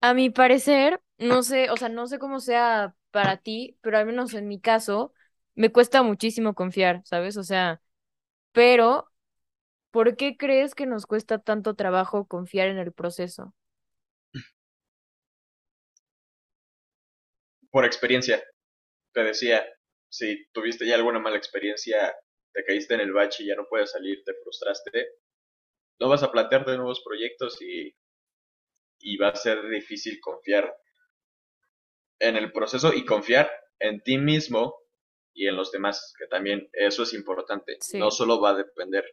a 0.00 0.14
mi 0.14 0.30
parecer, 0.30 1.02
no 1.18 1.42
sé, 1.42 1.70
o 1.70 1.76
sea, 1.78 1.88
no 1.88 2.06
sé 2.08 2.18
cómo 2.18 2.40
sea 2.40 2.96
para 3.12 3.38
ti, 3.38 3.78
pero 3.82 3.98
al 3.98 4.06
menos 4.06 4.34
en 4.34 4.48
mi 4.48 4.60
caso, 4.60 5.14
me 5.54 5.72
cuesta 5.72 6.02
muchísimo 6.02 6.54
confiar, 6.54 7.02
¿sabes? 7.06 7.36
O 7.38 7.44
sea, 7.44 7.82
pero 8.52 9.10
¿por 9.92 10.16
qué 10.16 10.36
crees 10.36 10.74
que 10.74 10.86
nos 10.86 11.06
cuesta 11.06 11.38
tanto 11.40 11.74
trabajo 11.76 12.26
confiar 12.28 12.68
en 12.68 12.78
el 12.78 12.92
proceso? 12.92 13.54
Por 17.72 17.84
experiencia, 17.84 18.42
te 19.14 19.24
decía, 19.24 19.64
si 20.10 20.46
tuviste 20.52 20.86
ya 20.86 20.96
alguna 20.96 21.20
mala 21.20 21.36
experiencia, 21.38 22.14
te 22.52 22.64
caíste 22.64 22.94
en 22.94 23.00
el 23.00 23.12
bache 23.12 23.44
y 23.44 23.48
ya 23.48 23.56
no 23.56 23.66
puedes 23.68 23.92
salir, 23.92 24.22
te 24.24 24.34
frustraste, 24.42 25.08
no 26.00 26.08
vas 26.08 26.22
a 26.22 26.32
plantearte 26.32 26.76
nuevos 26.76 27.02
proyectos 27.04 27.60
y, 27.62 27.94
y 29.02 29.16
va 29.16 29.28
a 29.28 29.36
ser 29.36 29.68
difícil 29.68 30.20
confiar 30.20 30.74
en 32.18 32.36
el 32.36 32.52
proceso 32.52 32.94
y 32.94 33.04
confiar 33.04 33.50
en 33.78 34.00
ti 34.02 34.16
mismo 34.16 34.78
y 35.34 35.48
en 35.48 35.56
los 35.56 35.72
demás, 35.72 36.14
que 36.18 36.26
también 36.26 36.68
eso 36.72 37.02
es 37.02 37.14
importante. 37.14 37.78
No 37.94 38.10
solo 38.10 38.40
va 38.40 38.50
a 38.50 38.54
depender 38.54 39.04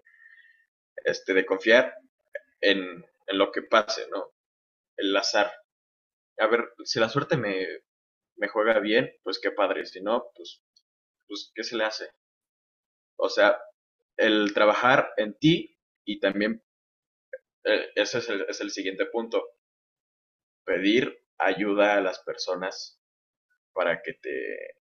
este, 1.03 1.33
de 1.33 1.45
confiar 1.45 1.95
en, 2.61 3.05
en 3.27 3.37
lo 3.37 3.51
que 3.51 3.63
pase, 3.63 4.07
¿no? 4.09 4.33
El 4.95 5.15
azar. 5.15 5.51
A 6.37 6.47
ver, 6.47 6.69
si 6.83 6.99
la 6.99 7.09
suerte 7.09 7.35
me, 7.35 7.65
me 8.35 8.47
juega 8.47 8.79
bien, 8.79 9.11
pues 9.23 9.39
qué 9.39 9.51
padre. 9.51 9.85
Si 9.85 10.01
no, 10.01 10.31
pues, 10.35 10.61
pues, 11.27 11.51
¿qué 11.55 11.63
se 11.63 11.77
le 11.77 11.85
hace? 11.85 12.09
O 13.15 13.29
sea, 13.29 13.59
el 14.17 14.53
trabajar 14.53 15.13
en 15.17 15.37
ti 15.37 15.77
y 16.05 16.19
también, 16.19 16.63
eh, 17.63 17.89
ese 17.95 18.19
es 18.19 18.29
el, 18.29 18.41
es 18.47 18.61
el 18.61 18.71
siguiente 18.71 19.05
punto, 19.05 19.43
pedir 20.69 21.05
ayuda 21.39 21.95
a 21.97 22.01
las 22.01 22.19
personas 22.19 22.99
para 23.73 24.01
que 24.03 24.13
te 24.13 24.75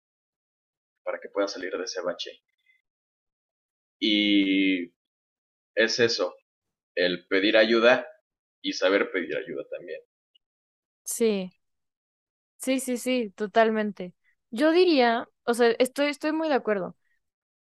para 1.03 1.19
que 1.19 1.29
puedas 1.29 1.53
salir 1.55 1.77
de 1.77 1.83
ese 1.83 2.01
bache. 2.03 2.41
Y 4.01 4.93
es 5.75 6.01
eso, 6.01 6.35
el 6.97 7.27
pedir 7.29 7.57
ayuda 7.57 8.07
y 8.63 8.75
saber 8.75 9.11
pedir 9.13 9.37
ayuda 9.37 9.65
también. 9.71 10.01
Sí, 11.05 11.51
sí, 12.59 12.81
sí, 12.81 12.97
sí, 12.97 13.31
totalmente. 13.37 14.15
Yo 14.51 14.71
diría, 14.73 15.29
o 15.45 15.55
sea, 15.55 15.71
estoy, 15.79 16.07
estoy 16.09 16.33
muy 16.33 16.49
de 16.49 16.55
acuerdo. 16.55 16.97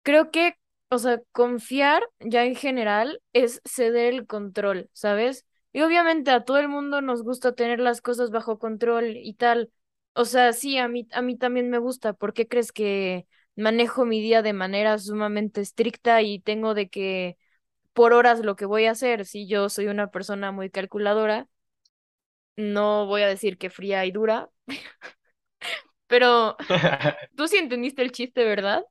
Creo 0.03 0.33
que, 0.33 0.57
o 0.91 0.99
sea, 0.99 1.21
confiar 1.33 2.05
ya 2.21 2.45
en 2.47 2.57
general 2.57 3.23
es 3.35 3.63
ceder 3.67 4.15
el 4.15 4.27
control, 4.29 4.91
¿sabes? 4.95 5.47
Y 5.77 5.83
obviamente 5.83 6.31
a 6.31 6.43
todo 6.45 6.57
el 6.59 6.69
mundo 6.69 7.03
nos 7.03 7.23
gusta 7.23 7.55
tener 7.55 7.81
las 7.81 8.01
cosas 8.01 8.31
bajo 8.31 8.59
control 8.59 9.17
y 9.19 9.35
tal. 9.35 9.71
O 10.15 10.25
sea, 10.25 10.55
sí, 10.55 10.79
a 10.79 10.89
mí, 10.89 11.07
a 11.13 11.21
mí 11.23 11.37
también 11.37 11.69
me 11.71 11.77
gusta. 11.79 12.15
¿Por 12.15 12.33
qué 12.33 12.49
crees 12.49 12.73
que 12.73 13.27
manejo 13.57 14.07
mi 14.07 14.23
día 14.23 14.41
de 14.43 14.55
manera 14.55 14.97
sumamente 14.99 15.61
estricta 15.61 16.23
y 16.23 16.41
tengo 16.41 16.73
de 16.75 16.89
que 16.89 17.37
por 17.95 18.13
horas 18.15 18.41
lo 18.41 18.57
que 18.57 18.67
voy 18.67 18.87
a 18.87 18.93
hacer. 18.93 19.27
Si 19.27 19.49
yo 19.49 19.69
soy 19.71 19.89
una 19.89 20.11
persona 20.13 20.53
muy 20.53 20.71
calculadora, 20.71 21.49
no 22.57 23.07
voy 23.07 23.23
a 23.23 23.29
decir 23.29 23.59
que 23.59 23.71
fría 23.71 24.05
y 24.07 24.13
dura, 24.13 24.51
pero 26.07 26.57
tú 27.37 27.49
sí 27.49 27.57
entendiste 27.59 28.03
el 28.03 28.13
chiste, 28.13 28.45
¿verdad? 28.45 28.85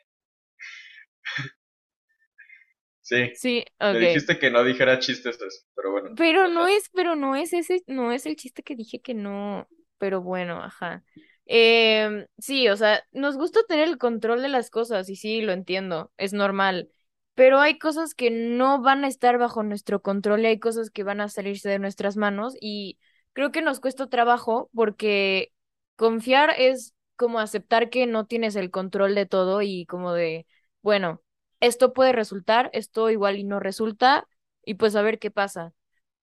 Sí. 3.07 3.31
Sí, 3.35 3.63
Me 3.79 3.99
dijiste 3.99 4.37
que 4.37 4.51
no 4.51 4.63
dijera 4.63 4.99
chistes, 4.99 5.37
pero 5.73 5.91
bueno. 5.91 6.09
Pero 6.17 6.49
no 6.49 6.67
es, 6.67 6.89
pero 6.93 7.15
no 7.15 7.35
es 7.35 7.53
ese, 7.53 7.83
no 7.87 8.11
es 8.11 8.25
el 8.25 8.35
chiste 8.35 8.63
que 8.63 8.75
dije 8.75 8.99
que 8.99 9.13
no, 9.13 9.67
pero 9.97 10.21
bueno, 10.21 10.61
ajá. 10.61 11.03
Eh, 11.45 12.27
sí, 12.37 12.67
o 12.67 12.75
sea, 12.75 13.01
nos 13.13 13.37
gusta 13.37 13.61
tener 13.67 13.87
el 13.87 13.97
control 13.97 14.41
de 14.41 14.49
las 14.49 14.69
cosas 14.69 15.09
y 15.09 15.15
sí, 15.15 15.41
lo 15.41 15.53
entiendo, 15.53 16.11
es 16.17 16.33
normal, 16.33 16.89
pero 17.35 17.59
hay 17.59 17.79
cosas 17.79 18.13
que 18.13 18.29
no 18.29 18.81
van 18.81 19.05
a 19.05 19.07
estar 19.07 19.37
bajo 19.37 19.63
nuestro 19.63 20.01
control 20.01 20.41
y 20.41 20.47
hay 20.47 20.59
cosas 20.59 20.89
que 20.89 21.03
van 21.03 21.21
a 21.21 21.29
salirse 21.29 21.69
de 21.69 21.79
nuestras 21.79 22.17
manos 22.17 22.55
y 22.59 22.99
creo 23.31 23.51
que 23.53 23.61
nos 23.61 23.79
cuesta 23.79 24.07
trabajo 24.07 24.69
porque 24.73 25.53
confiar 25.95 26.51
es 26.57 26.93
como 27.15 27.39
aceptar 27.39 27.89
que 27.89 28.05
no 28.07 28.25
tienes 28.25 28.55
el 28.57 28.71
control 28.71 29.15
de 29.15 29.25
todo 29.25 29.61
y 29.61 29.85
como 29.85 30.13
de, 30.13 30.45
bueno, 30.81 31.21
esto 31.59 31.93
puede 31.93 32.11
resultar, 32.13 32.69
esto 32.73 33.09
igual 33.09 33.37
y 33.37 33.43
no 33.43 33.59
resulta 33.59 34.27
y 34.63 34.75
pues 34.75 34.95
a 34.95 35.01
ver 35.01 35.19
qué 35.19 35.31
pasa. 35.31 35.73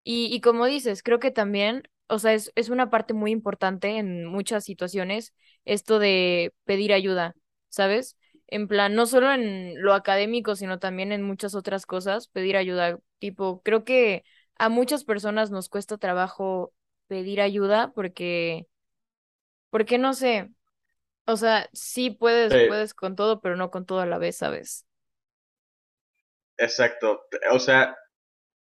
Y, 0.05 0.27
y 0.35 0.41
como 0.41 0.67
dices, 0.67 1.03
creo 1.03 1.19
que 1.21 1.31
también 1.31 1.85
o 2.09 2.19
sea, 2.19 2.35
es, 2.35 2.53
es 2.55 2.69
una 2.69 2.91
parte 2.91 3.15
muy 3.15 3.31
importante 3.31 3.97
en 3.99 4.27
muchas 4.27 4.65
situaciones 4.65 5.35
esto 5.65 5.99
de 5.99 6.53
pedir 6.65 6.93
ayuda, 6.93 7.35
¿sabes? 7.69 8.17
En 8.49 8.69
plan, 8.69 8.95
no 8.95 9.07
solo 9.07 9.33
en 9.33 9.81
lo 9.83 9.95
académico, 9.95 10.55
sino 10.55 10.79
también 10.79 11.13
en 11.13 11.23
muchas 11.23 11.55
otras 11.55 11.87
cosas, 11.87 12.29
pedir 12.29 12.57
ayuda. 12.57 12.99
Tipo, 13.19 13.63
creo 13.63 13.85
que 13.85 14.25
a 14.59 14.69
muchas 14.69 15.05
personas 15.05 15.51
nos 15.51 15.69
cuesta 15.69 15.97
trabajo 15.99 16.73
pedir 17.09 17.41
ayuda 17.41 17.93
porque, 17.95 18.67
porque 19.71 19.99
no 19.99 20.15
sé, 20.15 20.51
o 21.27 21.37
sea, 21.37 21.69
sí 21.73 22.11
puedes, 22.11 22.59
puedes 22.61 22.95
con 22.95 23.17
todo, 23.17 23.41
pero 23.41 23.57
no 23.57 23.71
con 23.71 23.87
todo 23.87 24.01
a 24.01 24.07
la 24.07 24.19
vez, 24.19 24.37
¿sabes? 24.39 24.87
Exacto. 26.59 27.27
O 27.53 27.59
sea, 27.61 27.97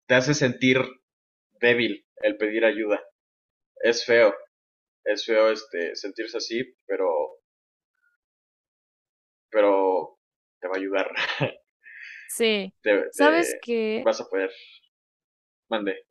te 0.06 0.14
hace 0.16 0.34
sentir 0.34 0.78
débil 1.60 2.06
el 2.22 2.36
pedir 2.38 2.64
ayuda 2.64 3.02
es 3.82 4.04
feo, 4.06 4.34
es 5.04 5.26
feo 5.26 5.50
este 5.52 5.96
sentirse 5.96 6.38
así, 6.38 6.76
pero 6.86 7.08
pero 9.50 10.18
te 10.60 10.68
va 10.68 10.74
a 10.74 10.78
ayudar. 10.78 11.10
Sí. 12.28 12.72
¿Sabes 13.12 13.56
qué? 13.62 14.02
Vas 14.04 14.20
a 14.20 14.28
poder. 14.28 14.50
Mande. 15.68 16.04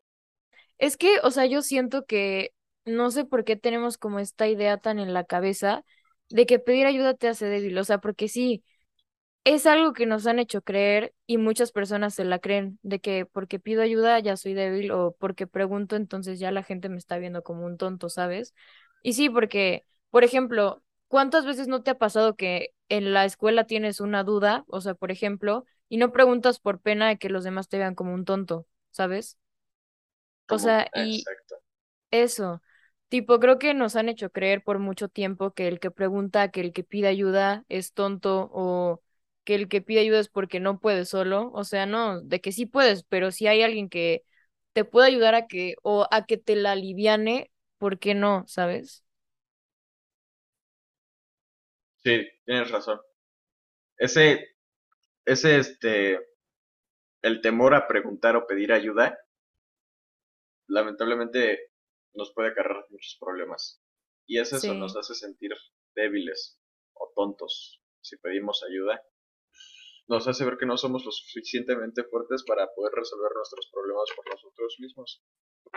Es 0.77 0.97
que, 0.97 1.17
o 1.23 1.31
sea, 1.31 1.45
yo 1.45 1.61
siento 1.61 2.05
que 2.05 2.51
no 2.85 3.11
sé 3.11 3.25
por 3.25 3.43
qué 3.45 3.55
tenemos 3.55 3.97
como 3.97 4.19
esta 4.19 4.47
idea 4.47 4.77
tan 4.77 4.99
en 4.99 5.13
la 5.13 5.23
cabeza 5.23 5.83
de 6.29 6.45
que 6.45 6.59
pedir 6.59 6.85
ayuda 6.85 7.13
te 7.15 7.27
hace 7.27 7.45
débil, 7.45 7.77
o 7.77 7.83
sea, 7.83 7.99
porque 7.99 8.27
sí, 8.27 8.63
es 9.45 9.67
algo 9.67 9.93
que 9.93 10.07
nos 10.07 10.27
han 10.27 10.39
hecho 10.39 10.61
creer 10.63 11.13
y 11.27 11.37
muchas 11.37 11.71
personas 11.71 12.15
se 12.15 12.25
la 12.25 12.39
creen, 12.39 12.79
de 12.83 12.99
que 12.99 13.25
porque 13.27 13.59
pido 13.59 13.83
ayuda 13.83 14.19
ya 14.19 14.37
soy 14.37 14.55
débil 14.55 14.91
o 14.91 15.15
porque 15.19 15.47
pregunto 15.47 15.95
entonces 15.95 16.39
ya 16.39 16.51
la 16.51 16.63
gente 16.63 16.89
me 16.89 16.97
está 16.97 17.17
viendo 17.19 17.43
como 17.43 17.65
un 17.65 17.77
tonto, 17.77 18.09
¿sabes? 18.09 18.55
Y 19.03 19.13
sí, 19.13 19.29
porque, 19.29 19.85
por 20.11 20.23
ejemplo, 20.23 20.83
¿cuántas 21.07 21.45
veces 21.45 21.67
no 21.67 21.83
te 21.83 21.91
ha 21.91 21.97
pasado 21.99 22.35
que 22.35 22.71
en 22.89 23.13
la 23.13 23.25
escuela 23.25 23.65
tienes 23.67 24.01
una 24.01 24.23
duda, 24.23 24.65
o 24.67 24.81
sea, 24.81 24.95
por 24.95 25.11
ejemplo, 25.11 25.65
y 25.89 25.97
no 25.97 26.11
preguntas 26.11 26.59
por 26.59 26.81
pena 26.81 27.07
de 27.07 27.17
que 27.17 27.29
los 27.29 27.43
demás 27.43 27.69
te 27.69 27.77
vean 27.77 27.95
como 27.95 28.13
un 28.13 28.25
tonto, 28.25 28.67
¿sabes? 28.91 29.37
O 30.49 30.59
sea, 30.59 30.87
y 30.93 31.23
eso, 32.11 32.61
tipo, 33.09 33.39
creo 33.39 33.59
que 33.59 33.73
nos 33.75 33.95
han 33.97 34.09
hecho 34.09 34.31
creer 34.31 34.63
por 34.63 34.79
mucho 34.79 35.09
tiempo 35.09 35.53
que 35.53 35.67
el 35.69 35.79
que 35.81 35.91
pregunta, 35.91 36.51
que 36.51 36.61
el 36.61 36.73
que 36.73 36.83
pide 36.85 37.07
ayuda 37.09 37.65
es 37.69 37.93
tonto 37.93 38.49
o 38.53 39.01
que 39.45 39.55
el 39.55 39.69
que 39.69 39.81
pide 39.83 40.01
ayuda 40.01 40.19
es 40.21 40.29
porque 40.29 40.61
no 40.61 40.79
puede 40.81 41.05
solo, 41.05 41.51
o 41.53 41.65
sea, 41.65 41.87
no, 41.87 42.21
de 42.21 42.41
que 42.41 42.53
sí 42.53 42.67
puedes, 42.67 43.03
pero 43.05 43.31
si 43.31 43.47
hay 43.47 43.63
alguien 43.63 43.89
que 43.89 44.25
te 44.73 44.85
puede 44.85 45.07
ayudar 45.09 45.35
a 45.35 45.47
que, 45.47 45.75
o 45.83 46.07
a 46.11 46.25
que 46.27 46.37
te 46.37 46.55
la 46.57 46.73
aliviane, 46.73 47.51
¿por 47.79 47.99
qué 47.99 48.15
no? 48.15 48.45
¿Sabes? 48.47 49.05
Sí, 52.03 52.25
tienes 52.45 52.71
razón. 52.71 52.99
Ese, 53.97 54.55
ese, 55.25 55.57
este, 55.59 56.19
el 57.23 57.41
temor 57.41 57.75
a 57.75 57.89
preguntar 57.89 58.37
o 58.37 58.47
pedir 58.47 58.71
ayuda, 58.71 59.19
lamentablemente 60.67 61.71
nos 62.13 62.33
puede 62.33 62.49
acarrear 62.49 62.85
muchos 62.89 63.17
problemas. 63.19 63.81
Y 64.27 64.39
es 64.39 64.53
eso, 64.53 64.73
nos 64.73 64.95
hace 64.95 65.13
sentir 65.15 65.51
débiles 65.95 66.59
o 66.93 67.11
tontos 67.15 67.81
si 68.01 68.17
pedimos 68.17 68.63
ayuda 68.63 69.01
nos 70.07 70.27
hace 70.27 70.45
ver 70.45 70.57
que 70.57 70.65
no 70.65 70.77
somos 70.77 71.03
lo 71.05 71.11
suficientemente 71.11 72.03
fuertes 72.03 72.43
para 72.43 72.67
poder 72.75 72.93
resolver 72.93 73.31
nuestros 73.35 73.69
problemas 73.71 74.09
por 74.15 74.29
nosotros 74.29 74.75
mismos. 74.79 75.23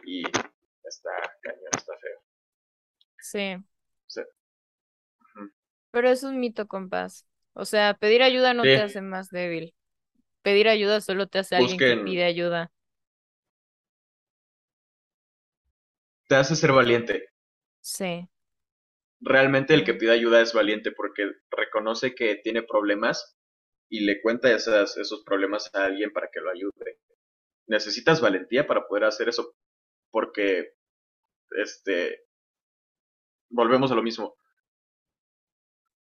Y 0.04 0.22
está 0.22 1.10
cañón, 1.42 1.70
está 1.76 1.92
feo. 1.98 2.20
Sí. 3.20 3.64
sí. 4.06 4.22
Pero 5.90 6.10
es 6.10 6.22
un 6.22 6.38
mito, 6.38 6.68
compás. 6.68 7.26
O 7.54 7.64
sea, 7.64 7.94
pedir 7.94 8.22
ayuda 8.22 8.54
no 8.54 8.62
te 8.62 8.76
hace 8.76 9.00
más 9.00 9.30
débil. 9.30 9.74
Pedir 10.42 10.68
ayuda 10.68 11.00
solo 11.00 11.26
te 11.26 11.40
hace 11.40 11.56
alguien 11.56 11.78
que 11.78 11.96
pide 11.96 12.24
ayuda. 12.24 12.70
Te 16.28 16.36
hace 16.36 16.54
ser 16.54 16.72
valiente. 16.72 17.30
Sí. 17.80 18.28
Realmente 19.20 19.74
el 19.74 19.84
que 19.84 19.94
pide 19.94 20.12
ayuda 20.12 20.40
es 20.40 20.52
valiente 20.52 20.92
porque 20.92 21.28
reconoce 21.50 22.14
que 22.14 22.36
tiene 22.36 22.62
problemas 22.62 23.38
y 23.88 24.01
le 24.01 24.20
cuenta 24.20 24.53
esas, 24.53 24.96
esos 24.96 25.22
problemas 25.24 25.74
a 25.74 25.85
alguien 25.85 26.12
para 26.12 26.29
que 26.31 26.40
lo 26.40 26.51
ayude. 26.51 27.01
Necesitas 27.66 28.20
valentía 28.20 28.66
para 28.66 28.87
poder 28.87 29.05
hacer 29.05 29.29
eso, 29.29 29.55
porque, 30.11 30.74
este, 31.51 32.27
volvemos 33.51 33.90
a 33.90 33.94
lo 33.94 34.03
mismo. 34.03 34.37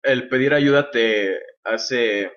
El 0.02 0.28
pedir 0.28 0.54
ayuda 0.54 0.90
te 0.90 1.38
hace, 1.64 2.32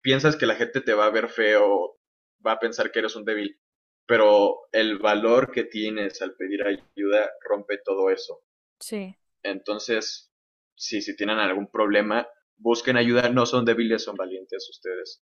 piensas 0.00 0.36
que 0.36 0.46
la 0.46 0.56
gente 0.56 0.80
te 0.80 0.94
va 0.94 1.06
a 1.06 1.10
ver 1.10 1.28
feo, 1.28 1.98
va 2.44 2.52
a 2.52 2.58
pensar 2.58 2.90
que 2.90 2.98
eres 2.98 3.16
un 3.16 3.24
débil, 3.24 3.60
pero 4.06 4.60
el 4.72 4.98
valor 4.98 5.50
que 5.50 5.64
tienes 5.64 6.20
al 6.22 6.34
pedir 6.36 6.64
ayuda 6.66 7.30
rompe 7.48 7.78
todo 7.78 8.10
eso. 8.10 8.42
Sí. 8.80 9.16
Entonces, 9.42 10.32
si, 10.74 11.00
si 11.00 11.16
tienen 11.16 11.38
algún 11.38 11.70
problema, 11.70 12.28
busquen 12.64 12.96
ayuda, 12.96 13.28
no 13.28 13.46
son 13.46 13.64
débiles, 13.64 14.02
son 14.02 14.16
valientes 14.16 14.68
ustedes 14.70 15.22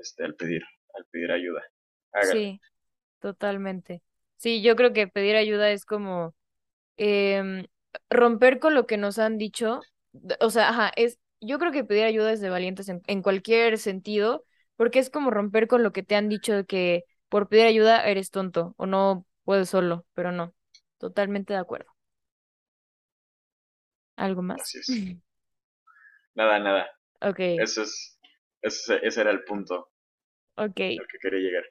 este, 0.00 0.24
al 0.24 0.34
pedir, 0.34 0.62
al 0.94 1.04
pedir 1.12 1.30
ayuda. 1.30 1.62
Sí. 2.22 2.60
totalmente. 3.20 4.02
Sí, 4.36 4.62
yo 4.62 4.76
creo 4.76 4.92
que 4.92 5.08
pedir 5.08 5.36
ayuda 5.36 5.70
es 5.70 5.84
como 5.84 6.34
em, 6.96 7.66
romper 8.10 8.60
con 8.60 8.74
lo 8.74 8.86
que 8.86 8.96
nos 8.98 9.18
han 9.18 9.38
dicho. 9.38 9.80
O 10.40 10.50
sea, 10.50 10.70
ajá, 10.70 10.92
es, 10.96 11.18
yo 11.40 11.58
creo 11.58 11.72
que 11.72 11.84
pedir 11.84 12.04
ayuda 12.04 12.32
es 12.32 12.40
de 12.40 12.50
valientes 12.50 12.88
en, 12.88 13.02
en 13.06 13.22
cualquier 13.22 13.78
sentido, 13.78 14.44
porque 14.76 14.98
es 15.00 15.10
como 15.10 15.30
romper 15.30 15.68
con 15.68 15.82
lo 15.82 15.92
que 15.92 16.02
te 16.02 16.16
han 16.16 16.28
dicho 16.28 16.54
de 16.54 16.66
que 16.66 17.04
por 17.28 17.48
pedir 17.48 17.66
ayuda 17.66 18.04
eres 18.08 18.30
tonto 18.30 18.74
o 18.78 18.86
no 18.86 19.26
puedes 19.44 19.70
solo, 19.70 20.06
pero 20.14 20.32
no. 20.32 20.54
Totalmente 20.98 21.54
de 21.54 21.60
acuerdo. 21.60 21.90
¿Algo 24.16 24.42
más? 24.42 24.62
Así 24.62 24.78
es. 24.78 24.88
Nada, 26.34 26.58
nada. 26.58 26.90
Ok, 27.22 27.40
Ese 27.56 27.82
es, 27.82 28.20
ese, 28.62 29.00
ese 29.06 29.20
era 29.22 29.30
el 29.30 29.44
punto 29.44 29.90
ok. 30.56 30.80
al 30.96 31.06
que 31.08 31.18
quería 31.18 31.40
llegar. 31.40 31.64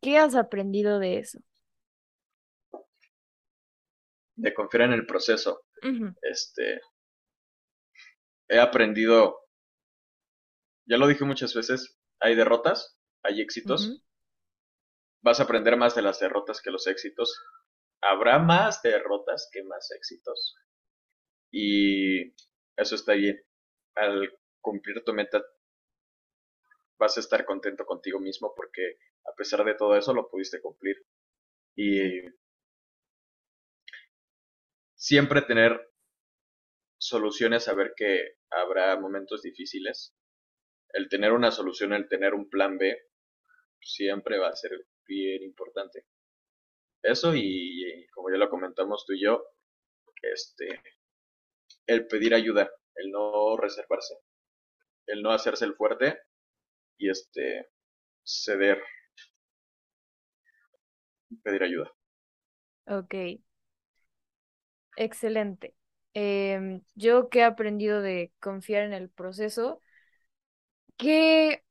¿Qué 0.00 0.16
has 0.18 0.34
aprendido 0.34 0.98
de 0.98 1.18
eso? 1.18 1.38
De 4.36 4.54
confiar 4.54 4.84
en 4.84 4.92
el 4.94 5.04
proceso. 5.04 5.64
Este, 6.22 6.80
he 8.48 8.58
aprendido, 8.58 9.38
ya 10.86 10.96
lo 10.96 11.06
dije 11.06 11.24
muchas 11.24 11.54
veces, 11.54 11.98
hay 12.20 12.34
derrotas, 12.34 12.98
hay 13.22 13.40
éxitos. 13.40 14.00
Vas 15.22 15.40
a 15.40 15.42
aprender 15.42 15.76
más 15.76 15.94
de 15.94 16.00
las 16.00 16.20
derrotas 16.20 16.62
que 16.62 16.70
los 16.70 16.86
éxitos. 16.86 17.38
Habrá 18.00 18.38
más 18.38 18.80
derrotas 18.82 19.48
que 19.52 19.62
más 19.64 19.90
éxitos. 19.90 20.56
Y 21.50 22.30
eso 22.76 22.94
está 22.94 23.14
bien. 23.14 23.40
Al 23.96 24.38
cumplir 24.60 25.02
tu 25.04 25.12
meta, 25.12 25.44
vas 26.98 27.16
a 27.16 27.20
estar 27.20 27.44
contento 27.44 27.84
contigo 27.84 28.20
mismo 28.20 28.54
porque 28.54 28.98
a 29.24 29.34
pesar 29.34 29.64
de 29.64 29.74
todo 29.74 29.96
eso 29.96 30.14
lo 30.14 30.28
pudiste 30.28 30.60
cumplir. 30.60 30.96
Y 31.76 32.22
siempre 34.94 35.42
tener 35.42 35.92
soluciones, 36.98 37.64
saber 37.64 37.94
que 37.96 38.36
habrá 38.50 38.98
momentos 38.98 39.42
difíciles. 39.42 40.14
El 40.90 41.08
tener 41.08 41.32
una 41.32 41.50
solución, 41.50 41.92
el 41.92 42.08
tener 42.08 42.34
un 42.34 42.48
plan 42.48 42.78
B, 42.78 42.96
siempre 43.80 44.38
va 44.38 44.48
a 44.48 44.56
ser 44.56 44.72
bien 45.06 45.42
importante. 45.42 46.06
Eso 47.02 47.34
y, 47.34 47.42
y 47.42 48.06
como 48.08 48.30
ya 48.30 48.36
lo 48.36 48.48
comentamos 48.48 49.04
tú 49.06 49.12
y 49.12 49.22
yo, 49.22 49.44
este, 50.22 50.82
el 51.86 52.06
pedir 52.06 52.34
ayuda, 52.34 52.70
el 52.96 53.10
no 53.12 53.56
reservarse, 53.56 54.14
el 55.06 55.22
no 55.22 55.32
hacerse 55.32 55.64
el 55.66 55.74
fuerte 55.76 56.18
y 56.98 57.10
este 57.10 57.68
ceder, 58.24 58.82
pedir 61.42 61.62
ayuda. 61.62 61.90
Ok, 62.86 63.14
excelente. 64.96 65.74
Em, 66.14 66.82
yo 66.94 67.28
que 67.28 67.40
he 67.40 67.44
aprendido 67.44 68.00
de 68.02 68.32
confiar 68.40 68.84
en 68.84 68.92
el 68.94 69.10
proceso, 69.10 69.82
que 70.96 71.62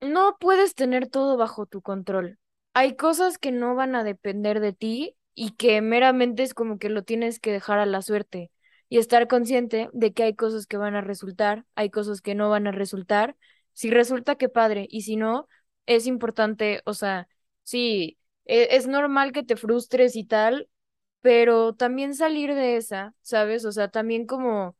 no 0.00 0.38
puedes 0.40 0.74
tener 0.74 1.08
todo 1.08 1.36
bajo 1.36 1.66
tu 1.66 1.82
control. 1.82 2.38
Hay 2.74 2.96
cosas 2.96 3.38
que 3.38 3.52
no 3.52 3.74
van 3.74 3.96
a 3.96 4.04
depender 4.04 4.60
de 4.60 4.72
ti 4.72 5.16
y 5.34 5.52
que 5.52 5.80
meramente 5.82 6.42
es 6.42 6.54
como 6.54 6.78
que 6.80 6.90
lo 6.90 7.04
tienes 7.04 7.40
que 7.40 7.52
dejar 7.52 7.78
a 7.80 7.86
la 7.86 8.02
suerte 8.02 8.50
y 8.88 8.98
estar 8.98 9.28
consciente 9.28 9.88
de 9.92 10.12
que 10.12 10.22
hay 10.24 10.34
cosas 10.34 10.66
que 10.66 10.76
van 10.76 10.94
a 10.96 11.00
resultar, 11.00 11.64
hay 11.74 11.90
cosas 11.90 12.20
que 12.22 12.34
no 12.34 12.50
van 12.50 12.66
a 12.66 12.72
resultar. 12.72 13.36
Si 13.72 13.90
resulta, 13.90 14.36
qué 14.36 14.48
padre, 14.48 14.86
y 14.90 15.02
si 15.02 15.16
no, 15.16 15.48
es 15.86 16.06
importante, 16.06 16.82
o 16.86 16.94
sea, 16.94 17.28
sí, 17.62 18.18
e- 18.44 18.68
es 18.76 18.86
normal 18.86 19.32
que 19.32 19.42
te 19.44 19.56
frustres 19.56 20.16
y 20.16 20.24
tal, 20.24 20.68
pero 21.20 21.74
también 21.74 22.14
salir 22.14 22.54
de 22.54 22.76
esa, 22.76 23.14
¿sabes? 23.22 23.64
O 23.64 23.72
sea, 23.72 23.88
también 23.90 24.26
como, 24.26 24.76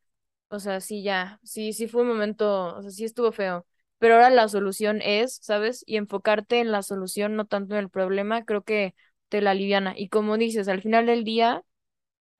o 0.48 0.58
sea, 0.60 0.80
sí, 0.80 1.02
ya, 1.02 1.40
sí, 1.42 1.72
sí 1.72 1.88
fue 1.88 2.02
un 2.02 2.08
momento, 2.08 2.76
o 2.76 2.82
sea, 2.82 2.90
sí 2.90 3.04
estuvo 3.04 3.32
feo 3.32 3.66
pero 3.98 4.14
ahora 4.16 4.28
la 4.30 4.46
solución 4.48 5.00
es, 5.02 5.38
¿sabes? 5.42 5.82
Y 5.86 5.96
enfocarte 5.96 6.60
en 6.60 6.70
la 6.70 6.82
solución, 6.82 7.34
no 7.34 7.46
tanto 7.46 7.74
en 7.74 7.80
el 7.80 7.88
problema, 7.90 8.44
creo 8.44 8.62
que 8.62 8.94
te 9.30 9.40
la 9.40 9.52
aliviana. 9.52 9.94
Y 9.96 10.10
como 10.10 10.36
dices, 10.36 10.68
al 10.68 10.82
final 10.82 11.06
del 11.06 11.24
día, 11.24 11.62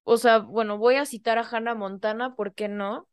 o 0.07 0.19
sea, 0.19 0.40
bueno, 0.40 0.79
voy 0.79 0.97
a 0.97 1.07
citar 1.07 1.38
a 1.38 1.42
Hannah 1.51 1.77
Montana, 1.77 2.37
¿por 2.37 2.55
qué 2.55 2.69
no? 2.69 3.09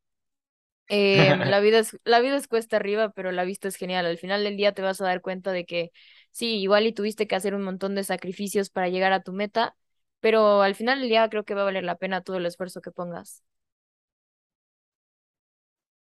Em, 0.87 1.41
la 1.45 1.59
vida 1.61 1.79
es, 1.79 1.97
la 2.03 2.19
vida 2.19 2.37
es 2.37 2.47
cuesta 2.47 2.77
arriba, 2.77 3.11
pero 3.11 3.31
la 3.31 3.45
vista 3.45 3.67
es 3.69 3.75
genial. 3.77 4.05
Al 4.05 4.17
final 4.17 4.43
del 4.43 4.57
día 4.57 4.73
te 4.73 4.81
vas 4.83 5.01
a 5.01 5.05
dar 5.05 5.21
cuenta 5.21 5.51
de 5.51 5.65
que 5.65 5.91
sí, 6.31 6.57
igual 6.61 6.87
y 6.87 6.93
tuviste 6.93 7.27
que 7.27 7.35
hacer 7.35 7.55
un 7.55 7.63
montón 7.63 7.95
de 7.95 8.03
sacrificios 8.03 8.69
para 8.69 8.89
llegar 8.89 9.13
a 9.13 9.23
tu 9.23 9.33
meta, 9.33 9.75
pero 10.21 10.61
al 10.61 10.75
final 10.75 10.99
del 11.01 11.09
día 11.09 11.29
creo 11.29 11.45
que 11.45 11.55
va 11.55 11.61
a 11.63 11.65
valer 11.65 11.83
la 11.85 11.97
pena 11.97 12.21
todo 12.23 12.37
el 12.37 12.45
esfuerzo 12.45 12.81
que 12.81 12.91
pongas. 12.91 13.43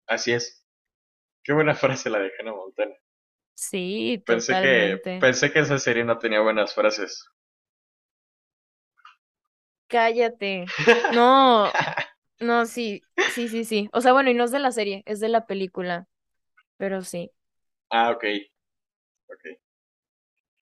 Así 0.05 0.33
es. 0.33 0.65
Qué 1.43 1.53
buena 1.53 1.75
frase 1.75 2.09
la 2.09 2.19
de 2.19 2.31
Hannah 2.39 2.53
Montana. 2.53 2.95
Sí, 3.55 4.23
Pensé 4.29 4.55
que, 4.59 4.99
totalmente. 5.09 5.25
pensé 5.25 5.51
que 5.51 5.57
esa 5.61 5.79
serie 5.79 6.03
no 6.05 6.19
tenía 6.19 6.41
buenas 6.41 6.75
frases. 6.75 7.25
Cállate. 9.87 10.73
No, 11.09 11.73
No, 12.39 12.65
sí, 12.67 13.05
sí, 13.25 13.49
sí, 13.49 13.65
sí. 13.65 13.89
O 13.93 14.01
sea, 14.01 14.13
bueno, 14.13 14.29
y 14.31 14.33
no 14.35 14.45
es 14.45 14.51
de 14.51 14.59
la 14.59 14.71
serie, 14.71 15.03
es 15.05 15.19
de 15.21 15.29
la 15.29 15.45
película, 15.47 16.07
pero 16.77 17.03
sí, 17.03 17.31
Ah, 17.89 18.11
ok, 18.11 18.23
ok. 19.29 19.43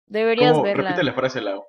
deberías 0.07 0.61
¿Cómo? 0.61 0.71
Repite 0.71 1.03
verla. 1.03 1.03
la 1.03 1.13
frase, 1.13 1.41
Lau. 1.41 1.65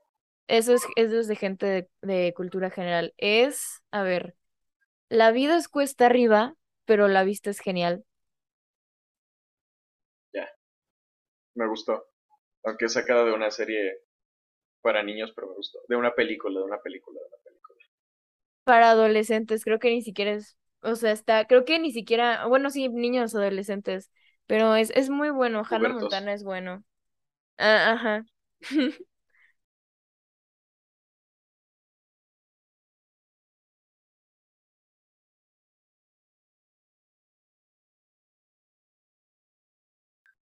Eso 0.48 0.74
es, 0.74 0.82
eso 0.96 1.18
es 1.18 1.26
de 1.28 1.36
gente 1.36 1.66
de, 1.66 1.88
de 2.02 2.32
cultura 2.34 2.70
general. 2.70 3.14
Es, 3.16 3.82
a 3.90 4.02
ver, 4.02 4.36
la 5.10 5.32
vida 5.32 5.56
es 5.58 5.68
cuesta 5.68 6.06
arriba, 6.06 6.56
pero 6.86 7.08
la 7.08 7.24
vista 7.24 7.50
es 7.50 7.60
genial. 7.60 8.04
Ya, 10.34 10.46
me 11.56 11.66
gustó. 11.66 12.04
Aunque 12.64 12.86
es 12.86 12.94
sacada 12.94 13.24
de 13.26 13.32
una 13.32 13.50
serie 13.50 14.00
para 14.86 15.02
niños, 15.02 15.32
pero 15.34 15.48
me 15.48 15.54
gustó. 15.56 15.80
De 15.88 15.96
una 15.96 16.14
película, 16.14 16.60
de 16.60 16.64
una 16.66 16.78
película, 16.80 17.18
de 17.20 17.26
una 17.26 17.42
película. 17.42 17.76
Para 18.64 18.90
adolescentes, 18.90 19.64
creo 19.64 19.80
que 19.80 19.90
ni 19.90 20.02
siquiera 20.02 20.32
es, 20.32 20.56
o 20.82 20.94
sea, 20.94 21.10
está, 21.12 21.46
creo 21.48 21.64
que 21.64 21.80
ni 21.80 21.92
siquiera, 21.92 22.46
bueno, 22.46 22.70
sí, 22.70 22.88
niños 22.88 23.34
adolescentes, 23.34 24.12
pero 24.46 24.76
es, 24.76 24.90
es 24.94 25.10
muy 25.10 25.30
bueno. 25.30 25.62
Hannah. 25.68 25.88
Montana 25.90 26.32
es 26.34 26.44
bueno. 26.44 26.84
Ah, 27.58 27.92
ajá. 27.94 28.26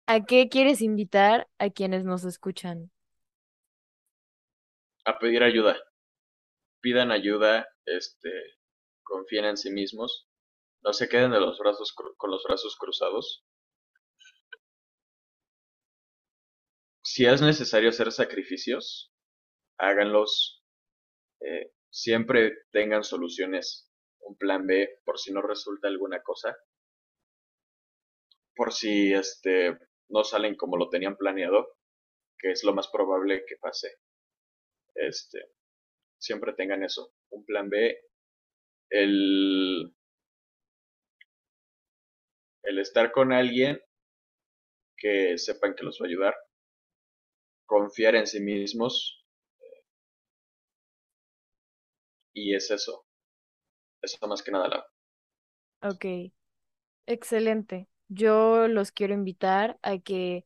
¿A 0.07 0.25
qué 0.25 0.49
quieres 0.49 0.81
invitar 0.83 1.49
a 1.59 1.71
quienes 1.71 2.05
nos 2.05 2.25
escuchan? 2.25 2.91
A 5.09 5.19
pedir 5.19 5.43
ayuda. 5.43 5.75
Pidan 6.83 7.11
ayuda, 7.11 7.67
este, 7.87 8.31
confíen 9.03 9.47
en 9.47 9.57
sí 9.57 9.71
mismos. 9.71 10.29
No 10.83 10.93
se 10.93 11.09
queden 11.09 11.31
de 11.31 11.41
los 11.41 11.59
brazos 11.59 11.95
con 11.95 12.31
los 12.31 12.45
brazos 12.47 12.77
cruzados. 12.77 13.43
Si 17.03 17.25
es 17.25 17.41
necesario 17.41 17.89
hacer 17.89 18.13
sacrificios, 18.13 19.11
háganlos. 19.79 20.63
Eh, 21.41 21.73
siempre 21.91 22.53
tengan 22.71 23.03
soluciones, 23.03 23.91
un 24.21 24.37
plan 24.37 24.67
B 24.67 25.01
por 25.07 25.19
si 25.19 25.33
no 25.33 25.41
resulta 25.41 25.89
alguna 25.89 26.23
cosa, 26.23 26.55
por 28.55 28.75
si 28.75 29.15
este 29.15 29.79
no 30.11 30.23
salen 30.23 30.55
como 30.55 30.77
lo 30.77 30.91
tenían 30.91 31.17
planeado, 31.17 31.79
que 32.39 32.51
es 32.51 32.63
lo 32.63 32.75
más 32.75 32.89
probable 32.89 33.45
que 33.49 33.57
pase. 33.57 33.89
Este, 34.99 35.47
siempre 36.19 36.55
tengan 36.55 36.85
eso, 36.85 37.13
un 37.31 37.45
plan 37.45 37.71
B, 37.71 37.99
el, 38.91 39.95
el 42.63 42.79
estar 42.79 43.11
con 43.11 43.33
alguien 43.33 43.81
que 44.99 45.39
sepan 45.39 45.75
que 45.75 45.83
los 45.85 45.99
va 46.01 46.05
a 46.05 46.09
ayudar, 46.09 46.35
confiar 47.67 48.17
en 48.17 48.27
sí 48.27 48.41
mismos 48.41 49.25
y 52.33 52.55
es 52.55 52.71
eso, 52.71 53.05
eso 54.03 54.27
más 54.29 54.43
que 54.43 54.53
nada 54.53 54.69
la 54.69 54.87
Ok, 55.83 56.05
excelente. 57.07 57.89
Yo 58.09 58.69
los 58.69 58.93
quiero 58.93 59.15
invitar 59.15 59.79
a 59.83 59.99
que 59.99 60.45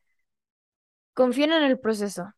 confíen 1.15 1.53
en 1.53 1.62
el 1.62 1.79
proceso. 1.81 2.35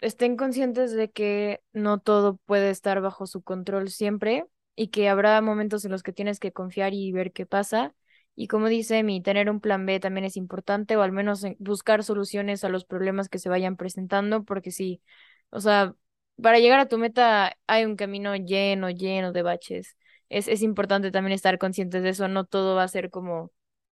Estén 0.00 0.36
conscientes 0.36 0.92
de 0.92 1.10
que 1.10 1.60
no 1.72 1.98
todo 1.98 2.36
puede 2.46 2.70
estar 2.70 3.00
bajo 3.00 3.26
su 3.26 3.42
control 3.42 3.90
siempre 3.90 4.46
y 4.76 4.88
que 4.88 5.08
habrá 5.08 5.40
momentos 5.40 5.84
en 5.84 5.90
los 5.90 6.02
que 6.04 6.12
tienes 6.12 6.38
que 6.38 6.52
confiar 6.52 6.94
y 6.94 7.10
ver 7.12 7.32
qué 7.32 7.46
pasa. 7.46 7.94
Y 8.36 8.46
como 8.46 8.68
dice 8.68 9.02
mi, 9.02 9.20
tener 9.22 9.50
un 9.50 9.60
plan 9.60 9.84
B 9.86 9.98
también 9.98 10.24
es 10.24 10.36
importante 10.36 10.96
o 10.96 11.02
al 11.02 11.10
menos 11.12 11.42
en- 11.42 11.56
buscar 11.58 12.04
soluciones 12.04 12.62
a 12.64 12.68
los 12.68 12.84
problemas 12.84 13.28
que 13.28 13.40
se 13.40 13.48
vayan 13.48 13.76
presentando, 13.76 14.44
porque 14.44 14.70
sí. 14.70 15.02
O 15.50 15.60
sea, 15.60 15.94
para 16.40 16.60
llegar 16.60 16.78
a 16.80 16.86
tu 16.88 16.96
meta 16.98 17.56
hay 17.66 17.84
un 17.84 17.96
camino 17.96 18.36
lleno, 18.36 18.90
lleno 18.90 19.32
de 19.32 19.42
baches. 19.42 19.96
Es, 20.28 20.46
es 20.48 20.62
importante 20.62 21.10
también 21.10 21.32
estar 21.32 21.58
conscientes 21.58 22.02
de 22.04 22.10
eso, 22.10 22.28
no 22.28 22.44
todo 22.44 22.76
va 22.76 22.84
a 22.84 22.88
ser 22.88 23.10
como 23.10 23.50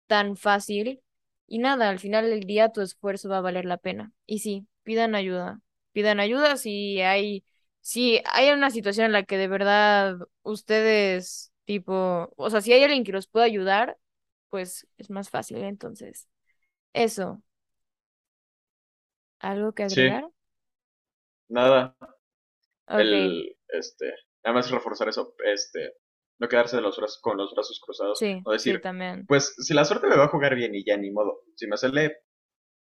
tan 0.07 0.37
fácil. 0.37 1.01
Y 1.47 1.59
nada, 1.59 1.89
al 1.89 1.99
final 1.99 2.29
del 2.29 2.41
día 2.45 2.69
tu 2.71 2.81
esfuerzo 2.81 3.29
va 3.29 3.39
a 3.39 3.41
valer 3.41 3.65
la 3.65 3.77
pena. 3.77 4.13
Y 4.27 4.39
sí, 4.39 4.67
pidan 4.83 5.15
ayuda. 5.15 5.61
Pidan 5.93 6.19
ayuda 6.19 6.57
si 6.57 7.01
hay, 7.01 7.45
si 7.81 8.21
hay 8.31 8.51
una 8.51 8.71
situación 8.71 9.07
en 9.07 9.11
la 9.13 9.23
que 9.23 9.37
de 9.37 9.47
verdad 9.47 10.17
ustedes, 10.43 11.53
tipo, 11.65 12.31
o 12.37 12.49
sea, 12.49 12.61
si 12.61 12.73
hay 12.73 12.83
alguien 12.83 13.03
que 13.03 13.11
los 13.11 13.27
pueda 13.27 13.45
ayudar, 13.45 13.97
pues 14.49 14.87
es 14.97 15.09
más 15.09 15.29
fácil. 15.29 15.57
Entonces, 15.59 16.27
eso. 16.93 17.41
¿Algo 19.39 19.73
que 19.73 19.83
Sí, 19.87 20.01
agregar? 20.03 20.23
nada, 21.49 21.95
el, 22.95 23.55
este, 23.69 24.13
nada 24.43 24.55
más 24.55 24.71
reforzar 24.71 25.09
eso, 25.09 25.35
este, 25.45 25.93
no 26.39 26.47
quedarse 26.47 26.75
de 26.77 26.81
los 26.81 26.97
brazos, 26.97 27.19
con 27.21 27.37
los 27.37 27.53
brazos 27.53 27.79
cruzados, 27.83 28.19
sí, 28.19 28.45
o 28.45 28.51
sí, 28.57 28.77
decir, 28.77 28.79
también. 28.79 29.27
pues 29.27 29.55
si 29.59 29.73
la 29.73 29.85
suerte 29.85 30.07
me 30.07 30.17
va 30.17 30.25
a 30.25 30.29
jugar 30.29 30.55
bien 30.55 30.75
y 30.75 30.83
ya 30.85 30.97
ni 30.97 31.11
modo, 31.11 31.43
si 31.55 31.67
me 31.67 31.77
sale 31.77 32.17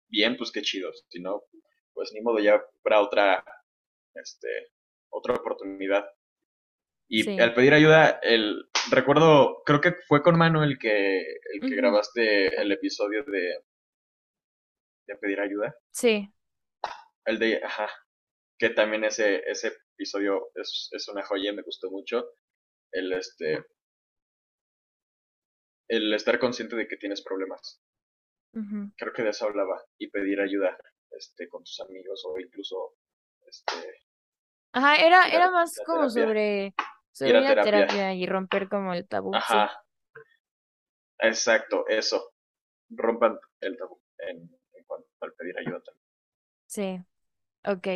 bien, 0.08 0.36
pues 0.36 0.52
qué 0.52 0.62
chido, 0.62 0.90
si 1.10 1.20
no, 1.20 1.42
pues 1.94 2.12
ni 2.12 2.20
modo, 2.20 2.38
ya 2.40 2.62
habrá 2.84 3.00
otra, 3.00 3.44
este, 4.14 4.72
otra 5.10 5.34
oportunidad. 5.34 6.04
Y 7.08 7.22
Sí. 7.22 7.38
al 7.40 7.54
pedir 7.54 7.74
ayuda, 7.74 8.18
el, 8.22 8.68
recuerdo, 8.90 9.62
creo 9.64 9.80
que 9.80 9.92
fue 10.08 10.22
con 10.22 10.36
Manu 10.36 10.62
el 10.62 10.78
que, 10.78 11.20
el 11.52 11.60
que 11.60 11.76
grabaste 11.76 12.60
el 12.60 12.72
episodio 12.72 13.24
de, 13.24 13.62
de 15.06 15.16
pedir 15.16 15.40
ayuda, 15.40 15.76
Sí. 15.92 16.28
el 17.26 17.38
de, 17.38 17.62
ajá, 17.62 17.88
que 18.58 18.70
también 18.70 19.04
ese, 19.04 19.42
ese 19.48 19.72
episodio 19.96 20.50
es, 20.54 20.88
es 20.92 21.08
una 21.08 21.22
joya, 21.24 21.52
me 21.52 21.62
gustó 21.62 21.90
mucho, 21.90 22.24
el, 22.92 23.12
este, 23.12 23.64
el 25.88 26.12
estar 26.14 26.38
consciente 26.38 26.76
de 26.76 26.88
que 26.88 26.96
tienes 26.96 27.22
problemas. 27.22 27.80
Creo 28.96 29.12
que 29.12 29.24
de 29.24 29.30
eso 29.30 29.46
hablaba, 29.46 29.82
y 29.98 30.08
pedir 30.10 30.40
ayuda, 30.40 30.78
este, 31.18 31.48
con 31.48 31.64
tus 31.64 31.80
amigos 31.80 32.24
o 32.26 32.38
incluso, 32.38 32.94
este, 33.46 34.02
Ajá, 34.72 34.96
era, 34.96 35.28
era 35.28 35.50
más 35.50 35.80
como 35.80 36.10
terapia, 36.10 36.10
sobre, 36.10 36.74
sobre 37.12 37.38
a 37.38 37.42
ir 37.42 37.46
a 37.48 37.56
terapia, 37.56 37.86
terapia 37.96 38.14
y 38.14 38.26
romper 38.26 38.68
como 38.68 38.92
el 38.94 39.06
tabú. 39.06 39.40
ajá, 39.40 39.62
Sí, 39.62 39.70
exacto, 41.18 41.86
eso, 41.88 42.34
rompan 42.90 43.38
el 43.60 43.76
tabú 43.78 44.00
en, 44.18 44.38
en 44.74 44.84
cuanto 44.86 45.08
al 45.20 45.32
pedir 45.34 45.58
ayuda 45.58 45.80
también. 45.82 46.04
sí. 46.66 47.00
Ok, 47.66 47.88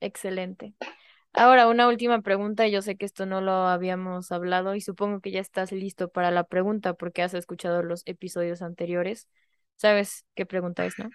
excelente. 0.00 0.74
Ahora, 1.34 1.68
una 1.68 1.88
última 1.88 2.22
pregunta. 2.22 2.68
Yo 2.68 2.82
sé 2.82 2.96
que 2.96 3.06
esto 3.06 3.26
no 3.26 3.40
lo 3.42 3.52
habíamos 3.52 4.32
hablado 4.32 4.74
y 4.76 4.82
supongo 4.82 5.20
que 5.20 5.30
ya 5.32 5.40
estás 5.40 5.72
listo 5.72 6.10
para 6.10 6.30
la 6.32 6.44
pregunta 6.44 6.94
porque 6.94 7.22
has 7.22 7.34
escuchado 7.34 7.82
los 7.82 8.02
episodios 8.06 8.62
anteriores. 8.62 9.28
¿Sabes 9.76 10.26
qué 10.36 10.46
pregunta 10.46 10.86
es, 10.86 10.98
no? 10.98 11.14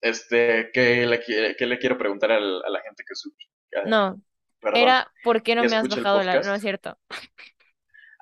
Este, 0.00 0.70
¿qué 0.72 1.06
le, 1.06 1.20
qué 1.56 1.66
le 1.66 1.78
quiero 1.78 1.98
preguntar 1.98 2.32
al- 2.32 2.62
a 2.64 2.70
la 2.70 2.80
gente 2.82 3.02
que 3.06 3.14
su, 3.14 3.32
ah, 3.76 3.80
No, 3.82 4.20
perdón, 4.60 4.80
era 4.80 5.12
¿por 5.22 5.42
qué 5.42 5.54
no 5.54 5.62
que 5.62 5.68
me 5.68 5.76
has 5.76 5.88
bajado 5.88 6.22
la... 6.22 6.40
No 6.42 6.54
es 6.54 6.62
cierto. 6.62 6.98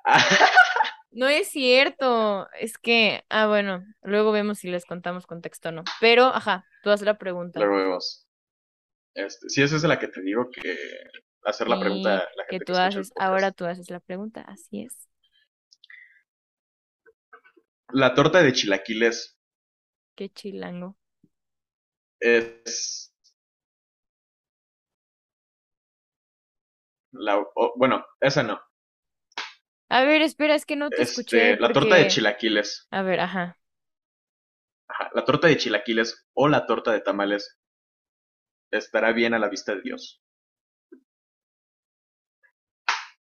Ah, 0.05 0.17
No 1.11 1.27
es 1.27 1.47
cierto. 1.49 2.49
Es 2.53 2.77
que, 2.77 3.23
ah, 3.29 3.47
bueno, 3.47 3.83
luego 4.03 4.31
vemos 4.31 4.59
si 4.59 4.69
les 4.69 4.85
contamos 4.85 5.25
contexto 5.25 5.69
o 5.69 5.71
no. 5.71 5.83
Pero, 5.99 6.25
ajá, 6.25 6.65
tú 6.83 6.91
haz 6.91 7.01
la 7.01 7.17
pregunta. 7.17 7.59
luego 7.59 7.75
vemos. 7.77 8.27
Este, 9.15 9.49
sí, 9.49 9.61
esa 9.63 9.77
es 9.77 9.83
la 9.83 9.99
que 9.99 10.07
te 10.09 10.21
digo 10.21 10.49
que 10.51 10.77
hacer 11.43 11.67
la 11.67 11.79
pregunta 11.79 12.19
a 12.19 12.29
la 12.35 12.45
que 12.47 12.51
gente 12.51 12.65
que 12.65 12.65
tú 12.65 12.73
el 12.73 12.79
haces, 12.81 13.11
ahora 13.17 13.51
tú 13.51 13.65
haces 13.65 13.89
la 13.89 13.99
pregunta, 13.99 14.41
así 14.41 14.83
es. 14.83 15.07
La 18.01 18.13
torta 18.15 18.41
de 18.41 18.53
chilaquiles 18.53 19.37
Qué 20.15 20.27
chilango. 20.29 20.97
Es 22.19 23.11
la, 27.11 27.45
bueno, 27.75 28.05
esa 28.21 28.43
no. 28.43 28.59
A 29.89 30.03
ver, 30.05 30.21
espera, 30.21 30.55
es 30.55 30.65
que 30.65 30.77
no 30.77 30.91
te 30.93 31.01
escuché 31.03 31.57
Este, 31.57 31.57
la 31.59 31.71
torta 31.71 31.95
de 31.95 32.07
chilaquiles. 32.07 32.89
a 32.91 33.01
ver, 33.03 33.19
ajá. 33.21 33.57
Ajá, 34.89 35.09
la 35.13 35.23
torta 35.23 35.47
de 35.47 35.55
chilaquiles 35.55 36.27
o 36.33 36.49
la 36.49 36.65
torta 36.65 36.91
de 36.91 36.99
tamales 36.99 37.57
estará 38.71 39.11
bien 39.11 39.33
a 39.33 39.39
la 39.39 39.49
vista 39.49 39.75
de 39.75 39.81
Dios. 39.81 40.21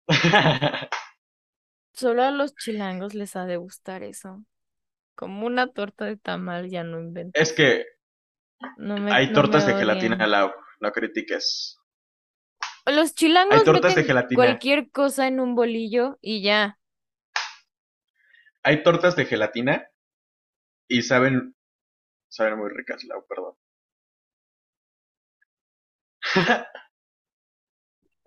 Solo 1.93 2.21
a 2.23 2.29
los 2.29 2.55
chilangos 2.55 3.15
les 3.15 3.35
ha 3.35 3.45
de 3.47 3.57
gustar 3.57 4.03
eso. 4.03 4.45
Como 5.15 5.45
una 5.47 5.67
torta 5.67 6.05
de 6.05 6.17
tamal, 6.17 6.69
ya 6.69 6.83
no 6.83 6.99
Es 7.33 7.53
inventes. 7.53 7.53
que 7.53 7.85
No 8.77 8.97
me, 8.97 9.11
hay 9.11 9.27
no 9.27 9.43
me 9.43 9.43
tortas 9.43 9.65
de 9.65 9.73
gelatina. 9.75 10.27
Lau, 10.27 10.51
no 10.81 10.91
critiques. 10.91 11.77
Los 12.85 13.13
Hay 13.49 13.61
chilangos 13.61 13.63
tortas 13.63 13.95
de 13.95 14.03
meten 14.03 14.03
gelatina, 14.03 14.33
cualquier 14.33 14.89
cosa 14.89 15.27
en 15.27 15.41
un 15.41 15.53
bolillo 15.53 16.17
y 16.21 16.41
ya. 16.41 16.79
hay 18.63 18.83
tortas 18.83 19.15
de 19.15 19.25
gelatina 19.25 19.87
y 20.87 21.01
saben, 21.01 21.55
saben 22.29 22.57
muy 22.59 22.69
ricas, 22.71 23.03
Lau, 23.05 23.25
perdón. 23.27 23.55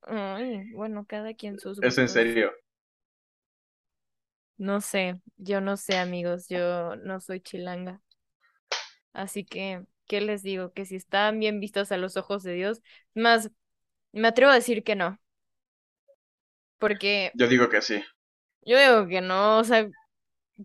Ay, 0.03 0.71
bueno, 0.73 1.05
cada 1.07 1.35
quien 1.35 1.59
sus 1.59 1.79
Es 1.81 1.97
en 1.97 2.09
gustos. 2.09 2.11
serio. 2.11 2.53
No 4.59 4.81
sé, 4.83 5.21
yo 5.39 5.61
no 5.63 5.77
sé, 5.79 5.97
amigos, 5.99 6.49
yo 6.49 6.97
no 6.97 7.21
soy 7.21 7.41
chilanga. 7.41 8.03
Así 9.13 9.45
que, 9.45 9.85
¿qué 10.07 10.21
les 10.21 10.43
digo? 10.43 10.73
Que 10.73 10.85
si 10.87 10.97
están 10.97 11.39
bien 11.41 11.61
vistos 11.61 11.93
a 11.93 11.97
los 11.99 12.17
ojos 12.17 12.43
de 12.43 12.55
Dios, 12.55 12.83
más, 13.15 13.51
me 14.13 14.29
atrevo 14.29 14.53
a 14.53 14.57
decir 14.57 14.85
que 14.85 14.97
no, 14.97 15.21
porque 16.79 17.35
Yo 17.35 17.47
digo 17.47 17.69
que 17.69 17.83
sí. 17.83 18.03
yo 18.63 18.79
digo 18.79 19.09
que 19.09 19.21
no, 19.21 19.59
o 19.59 19.65
sea, 19.65 19.89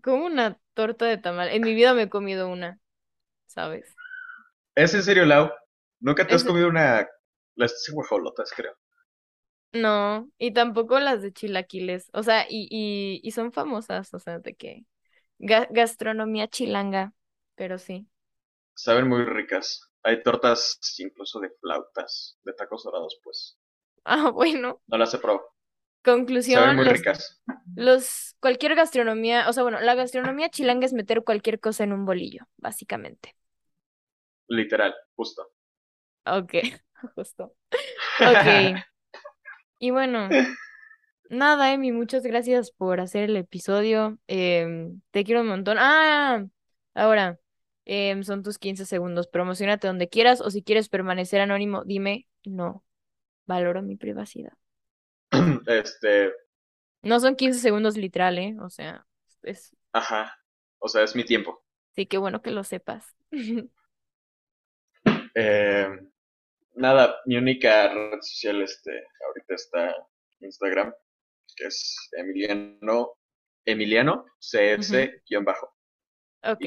como 0.04 0.26
una 0.26 0.60
torta 0.74 1.06
de 1.06 1.18
tamal. 1.18 1.50
En 1.50 1.64
mi 1.64 1.74
vida 1.74 1.94
me 1.94 2.02
he 2.04 2.10
comido 2.10 2.50
una, 2.50 2.80
¿sabes? 3.46 3.98
¿Es 4.74 4.92
en 4.94 5.02
serio, 5.02 5.24
Lau? 5.24 5.50
¿Nunca 6.00 6.28
te 6.28 6.34
has 6.34 6.44
comido 6.44 6.68
una... 6.68 7.08
Las 7.56 7.74
guajolotas, 7.92 8.50
creo. 8.54 8.74
no, 9.72 10.30
y 10.38 10.52
tampoco 10.52 11.00
las 11.00 11.22
de 11.22 11.32
chilaquiles, 11.32 12.10
o 12.12 12.22
sea, 12.22 12.46
y, 12.48 12.68
y, 12.70 13.20
y 13.26 13.30
son 13.32 13.52
famosas, 13.52 14.12
o 14.14 14.18
sea, 14.18 14.38
de 14.38 14.54
que 14.54 14.84
ga- 15.38 15.68
gastronomía 15.72 16.48
chilanga, 16.48 17.14
pero 17.56 17.78
sí. 17.78 18.08
Saben 18.74 19.08
muy 19.08 19.24
ricas. 19.24 19.90
Hay 20.02 20.22
tortas 20.22 20.78
incluso 20.98 21.38
de 21.40 21.50
flautas, 21.60 22.38
de 22.42 22.52
tacos 22.54 22.84
dorados, 22.84 23.20
pues. 23.22 23.58
Ah, 24.04 24.30
bueno, 24.34 24.80
No 24.88 24.98
las 24.98 25.14
he 25.14 25.18
probado. 25.18 25.52
Saben 26.04 26.18
conclusión, 26.18 26.76
muy 26.76 26.84
los 26.84 26.98
ricas. 26.98 27.42
Los, 27.76 28.36
cualquier 28.40 28.74
gastronomía, 28.74 29.48
o 29.48 29.52
sea, 29.52 29.62
bueno, 29.62 29.80
la 29.80 29.94
gastronomía 29.94 30.50
chilanga 30.50 30.84
es 30.86 30.92
meter 30.92 31.22
cualquier 31.22 31.60
cosa 31.60 31.84
en 31.84 31.92
un 31.92 32.04
bolillo, 32.04 32.46
básicamente. 32.56 33.36
Literal, 34.48 34.94
justo. 35.14 35.52
Ok, 36.26 36.54
justo. 37.14 37.54
Ok, 38.20 38.78
y 39.78 39.90
bueno, 39.90 40.28
nada, 41.30 41.72
Emi, 41.72 41.92
muchas 41.92 42.22
gracias 42.22 42.70
por 42.70 43.00
hacer 43.00 43.24
el 43.24 43.36
episodio. 43.36 44.18
em, 44.26 45.00
te 45.10 45.24
quiero 45.24 45.40
un 45.42 45.48
montón. 45.48 45.76
Ah, 45.80 46.44
ahora, 46.94 47.38
em, 47.84 48.22
son 48.22 48.42
tus 48.42 48.58
15 48.58 48.86
segundos. 48.86 49.28
Promocionate 49.28 49.86
donde 49.86 50.08
quieras 50.08 50.40
o 50.40 50.50
si 50.50 50.62
quieres 50.62 50.88
permanecer 50.88 51.40
anónimo, 51.40 51.84
dime, 51.84 52.28
no, 52.44 52.84
valoro 53.46 53.82
mi 53.82 53.96
privacidad. 53.96 54.52
Este, 55.66 56.32
No 57.02 57.20
son 57.20 57.36
15 57.36 57.58
segundos 57.60 57.96
literal, 57.96 58.38
¿eh? 58.38 58.56
O 58.60 58.70
sea, 58.70 59.06
es, 59.42 59.74
ajá. 59.92 60.36
O 60.78 60.88
sea, 60.88 61.02
es 61.02 61.14
mi 61.14 61.24
tiempo. 61.24 61.62
sí, 61.94 62.06
qué 62.06 62.18
bueno 62.18 62.42
que 62.42 62.50
lo 62.50 62.64
sepas. 62.64 63.06
Eh, 65.34 65.88
nada, 66.74 67.16
mi 67.24 67.36
única 67.36 67.88
red 67.88 68.20
social 68.20 68.60
este, 68.60 68.90
ahorita 69.26 69.54
está 69.54 69.96
Instagram, 70.40 70.92
que 71.56 71.66
es 71.68 71.96
Emiliano, 72.12 73.12
Emiliano 73.64 74.26
CS-bajo. 74.38 75.74
Ok. 76.42 76.64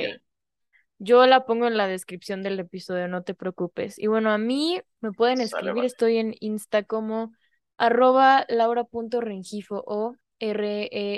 Yo 0.98 1.26
la 1.26 1.46
pongo 1.46 1.68
en 1.68 1.78
la 1.78 1.88
descripción 1.88 2.42
del 2.44 2.60
episodio, 2.60 3.08
no 3.08 3.24
te 3.24 3.34
preocupes. 3.34 4.00
Y 4.00 4.08
bueno, 4.08 4.32
a 4.32 4.38
mí 4.38 4.82
me 5.02 5.12
pueden 5.12 5.42
escribir, 5.42 5.76
vale. 5.76 5.88
estoy 5.88 6.18
en 6.18 6.36
Insta 6.40 6.84
como 6.84 7.34
arroba 7.78 8.46
laura.rengifo 8.50 9.84
o 9.86 10.16
R-E-N-G-I-F-O-O. 10.40 11.16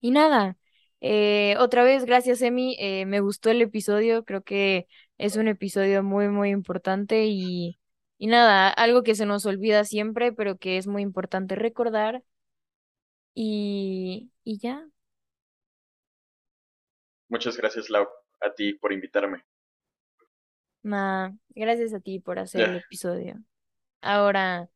Y 0.00 0.10
nada, 0.10 0.56
eh, 1.00 1.56
otra 1.58 1.84
vez, 1.84 2.04
gracias, 2.04 2.42
Emi. 2.42 2.76
eh, 2.78 3.06
me 3.06 3.20
gustó 3.20 3.50
el 3.50 3.62
episodio, 3.62 4.24
creo 4.24 4.42
que 4.42 4.86
Es 5.18 5.36
un 5.36 5.48
episodio 5.48 6.02
muy, 6.02 6.28
muy 6.28 6.50
importante 6.50 7.26
y, 7.26 7.78
y 8.18 8.26
nada, 8.26 8.68
algo 8.70 9.02
que 9.02 9.14
se 9.14 9.26
nos 9.26 9.46
olvida 9.46 9.84
siempre, 9.84 10.32
pero 10.32 10.56
que 10.58 10.78
es 10.78 10.86
muy 10.86 11.02
importante 11.02 11.54
recordar. 11.56 12.22
Y, 13.34 14.30
y 14.44 14.58
ya. 14.58 14.86
Muchas 17.30 17.56
gracias, 17.56 17.88
Lau, 17.88 18.08
a 18.40 18.52
ti 18.52 18.74
por 18.74 18.92
invitarme. 18.92 19.44
Ma, 20.82 21.34
gracias 21.50 21.94
a 21.94 22.00
ti 22.00 22.18
por 22.18 22.38
hacer 22.38 22.68
el 22.68 22.76
episodio. 22.76 23.36
Ahora, 24.00 24.68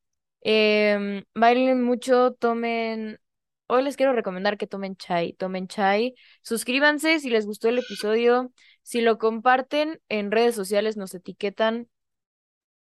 em, 0.42 1.24
bailen 1.34 1.82
mucho, 1.82 2.32
tomen. 2.34 3.18
Hoy 3.66 3.82
les 3.82 3.96
quiero 3.96 4.12
recomendar 4.12 4.56
que 4.58 4.66
tomen 4.68 4.96
chai. 4.96 5.32
Tomen 5.34 5.66
chai. 5.68 6.14
Suscríbanse 6.42 7.18
si 7.20 7.30
les 7.30 7.46
gustó 7.46 7.68
el 7.68 7.78
episodio. 7.78 8.52
Si 8.82 9.00
lo 9.00 9.18
comparten 9.18 10.00
en 10.08 10.30
redes 10.30 10.54
sociales, 10.54 10.96
nos 10.96 11.14
etiquetan, 11.14 11.88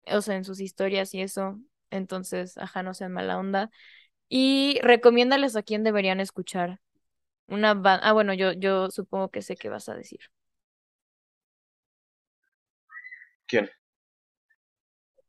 o 0.06 0.20
sea, 0.20 0.36
en 0.36 0.44
sus 0.44 0.60
historias 0.60 1.14
y 1.14 1.22
eso. 1.22 1.58
Entonces, 1.90 2.58
ajá, 2.58 2.82
no 2.82 2.94
sean 2.94 3.12
mala 3.12 3.38
onda. 3.38 3.70
Y 4.28 4.78
recomiéndales 4.82 5.56
a 5.56 5.62
quién 5.64 5.84
deberían 5.84 6.20
escuchar. 6.20 6.80
Una 7.46 7.74
banda. 7.74 8.00
Ah, 8.06 8.12
bueno, 8.12 8.34
yo, 8.34 8.52
yo 8.52 8.90
supongo 8.90 9.30
que 9.30 9.42
sé 9.42 9.56
qué 9.56 9.68
vas 9.68 9.88
a 9.88 9.94
decir. 9.94 10.20
¿quién? 13.46 13.70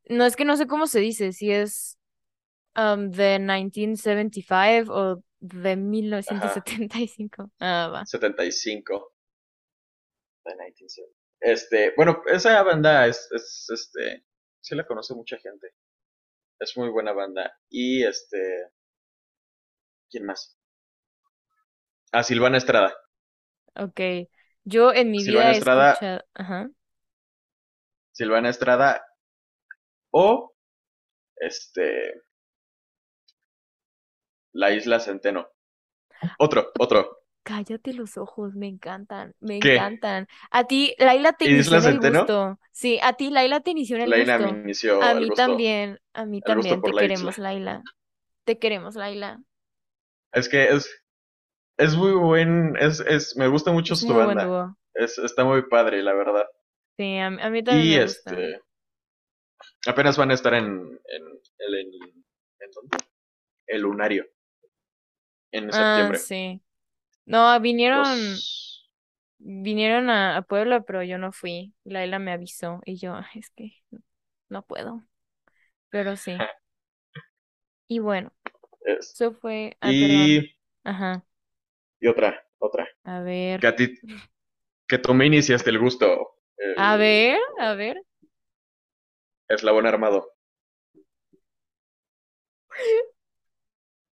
No 0.08 0.24
es 0.24 0.36
que 0.36 0.44
no 0.44 0.56
sé 0.56 0.66
cómo 0.66 0.86
se 0.86 1.00
dice, 1.00 1.32
si 1.32 1.50
es 1.50 1.98
um, 2.76 3.10
de 3.10 3.38
1975 3.38 4.92
o 4.92 5.22
de 5.40 5.70
Ajá, 5.72 5.76
1975. 5.76 7.50
Ah, 7.60 7.90
va. 7.92 8.06
75 8.06 9.12
de 10.44 10.52
1970. 10.52 11.16
Este, 11.40 11.92
bueno, 11.96 12.22
esa 12.26 12.62
banda 12.62 13.06
es, 13.06 13.28
es, 13.32 13.66
este, 13.70 14.24
sí 14.60 14.74
la 14.74 14.86
conoce 14.86 15.14
mucha 15.14 15.36
gente. 15.38 15.72
Es 16.58 16.76
muy 16.76 16.88
buena 16.88 17.12
banda. 17.12 17.52
Y 17.68 18.04
este, 18.04 18.70
¿quién 20.10 20.24
más? 20.24 20.56
Ah, 22.12 22.22
Silvana 22.24 22.56
Estrada. 22.58 22.92
Ok. 23.74 24.00
Yo 24.64 24.92
en 24.92 25.10
mi 25.10 25.24
vida 25.24 25.24
Silvana 25.24 25.50
he 25.54 25.58
Estrada, 25.58 25.98
escuchado. 25.98 26.22
Ajá. 26.34 26.68
Silvana 28.10 28.48
Estrada 28.48 29.00
o 30.10 30.52
este, 31.36 32.22
la 34.54 34.72
Isla 34.72 34.98
Centeno. 34.98 35.46
Otro, 36.38 36.72
otro. 36.78 37.18
Cállate 37.42 37.92
los 37.94 38.16
ojos, 38.18 38.56
me 38.56 38.66
encantan, 38.66 39.34
me 39.40 39.56
¿Qué? 39.58 39.74
encantan. 39.76 40.26
A 40.50 40.64
ti, 40.66 40.94
Laila 40.98 41.32
te 41.34 41.44
inició 41.46 41.76
¿Isla 41.76 41.78
en 41.78 41.86
el 41.86 42.00
gusto. 42.00 42.58
Sí, 42.72 42.98
a 43.02 43.12
ti, 43.14 43.30
Laila 43.30 43.60
te 43.60 43.70
inició 43.70 43.96
en 43.96 44.02
el 44.02 44.12
Laina 44.12 44.38
me 44.38 44.48
inició 44.48 44.94
A 44.98 45.14
mí 45.14 45.30
gusto, 45.30 45.32
también, 45.32 46.00
a 46.12 46.24
mí 46.26 46.42
el 46.42 46.42
también. 46.42 46.82
Te 46.82 46.94
la 46.94 47.04
isla. 47.04 47.32
queremos, 47.32 47.38
Laila. 47.38 47.86
Te 48.44 48.58
queremos, 48.58 48.96
Laila. 48.96 49.40
Es 50.32 50.48
que 50.48 50.68
es, 50.68 50.88
es 51.78 51.96
muy 51.96 52.12
buen, 52.12 52.76
es, 52.78 53.00
es, 53.00 53.36
me 53.36 53.48
gusta 53.48 53.72
mucho 53.72 53.96
su 53.96 54.12
muy 54.12 54.14
banda. 54.14 54.52
Es, 54.94 55.18
está 55.18 55.44
muy 55.44 55.62
padre, 55.68 56.02
la 56.02 56.14
verdad. 56.14 56.44
Sí, 56.98 57.18
a, 57.18 57.30
mí 57.30 57.40
a 57.42 57.48
mí 57.50 57.62
también 57.64 57.88
Y 57.88 57.88
me 57.88 57.98
gusta. 57.98 58.44
este, 58.44 58.60
apenas 59.86 60.16
van 60.18 60.30
a 60.30 60.34
estar 60.34 60.54
en, 60.54 60.66
en, 60.66 61.22
el, 61.58 61.74
en, 61.74 61.88
¿en 62.60 62.70
dónde? 62.74 62.98
El 63.66 63.82
Lunario, 63.82 64.26
en 65.52 65.72
Ah, 65.72 66.12
septiembre. 66.12 66.26
sí. 66.26 66.62
No, 67.26 67.60
vinieron. 67.60 68.44
Los, 68.44 68.86
Vinieron 69.38 70.10
a, 70.10 70.36
a 70.38 70.42
Puebla, 70.42 70.82
pero 70.82 71.02
yo 71.02 71.18
no 71.18 71.32
fui. 71.32 71.74
Laila 71.84 72.18
me 72.18 72.32
avisó 72.32 72.80
y 72.86 72.96
yo, 72.98 73.14
"Ay, 73.14 73.40
es 73.40 73.50
que 73.50 73.72
no 74.50 74.62
puedo. 74.66 75.04
Pero 75.90 76.16
sí. 76.16 76.48
Y 77.88 77.98
bueno, 78.00 78.32
es, 78.86 79.16
eso 79.16 79.32
fue. 79.34 79.76
Ay, 79.80 79.94
y, 79.94 79.96
perdón. 79.96 80.40
Ajá. 80.84 81.24
Y 82.00 82.08
otra, 82.08 82.44
otra. 82.58 82.86
A 83.04 83.20
Que 83.58 83.66
ver. 83.66 83.66
a 83.68 83.76
ti, 83.76 83.98
que 84.88 84.98
tú 84.98 85.14
me 85.14 85.26
iniciaste 85.26 85.70
el 85.70 85.78
gusto, 85.80 86.06
A 86.76 86.96
ver, 86.96 87.38
a 87.58 87.74
ver. 87.74 88.02
eslabón 89.48 89.86
armado. 89.86 90.28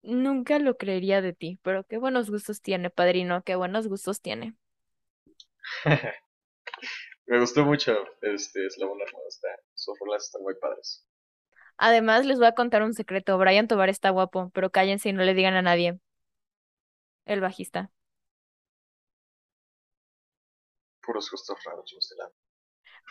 Nunca 0.02 0.58
lo 0.58 0.76
creería 0.76 1.22
de 1.22 1.32
ti, 1.32 1.58
pero 1.62 1.84
qué 1.84 1.96
buenos 1.96 2.28
gustos 2.30 2.60
tiene, 2.62 2.90
padrino. 2.90 3.42
Qué 3.44 3.54
buenos 3.56 3.88
gustos 3.88 4.20
tiene. 4.20 4.54
Me 7.26 7.40
gustó 7.40 7.64
mucho 7.64 7.96
este 8.20 8.66
eslabón 8.66 9.00
armado. 9.00 9.24
Está, 9.26 9.48
sus 9.74 9.98
rolas 10.00 10.24
están 10.24 10.42
muy 10.42 10.54
padres. 10.56 11.06
Además, 11.78 12.26
les 12.26 12.38
voy 12.38 12.46
a 12.48 12.54
contar 12.54 12.82
un 12.84 12.94
secreto. 12.94 13.36
Brian 13.38 13.66
Tobar 13.68 13.88
está 13.88 14.10
guapo, 14.10 14.50
pero 14.54 14.70
cállense 14.70 15.08
y 15.08 15.12
no 15.12 15.22
le 15.24 15.34
digan 15.34 15.54
a 15.54 15.62
nadie. 15.62 15.98
El 17.30 17.40
bajista. 17.40 17.92
Puros 21.00 21.30
gustos 21.30 21.58
raros, 21.64 21.94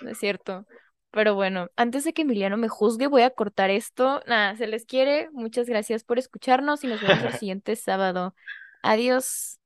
No 0.02 0.10
es 0.10 0.18
cierto. 0.18 0.66
Pero 1.12 1.36
bueno, 1.36 1.70
antes 1.78 2.04
de 2.04 2.14
que 2.14 2.24
Emiliano 2.24 2.58
me 2.58 2.68
juzgue, 2.68 3.08
voy 3.08 3.22
a 3.22 3.30
cortar 3.32 3.70
esto. 3.70 4.22
Nada, 4.28 4.58
se 4.58 4.68
les 4.68 4.86
quiere. 4.86 5.30
Muchas 5.32 5.68
gracias 5.68 6.04
por 6.04 6.20
escucharnos 6.20 6.84
y 6.84 6.88
nos 6.88 7.02
vemos 7.02 7.24
el 7.24 7.34
siguiente 7.40 7.78
sábado. 7.78 8.36
Adiós. 8.84 9.59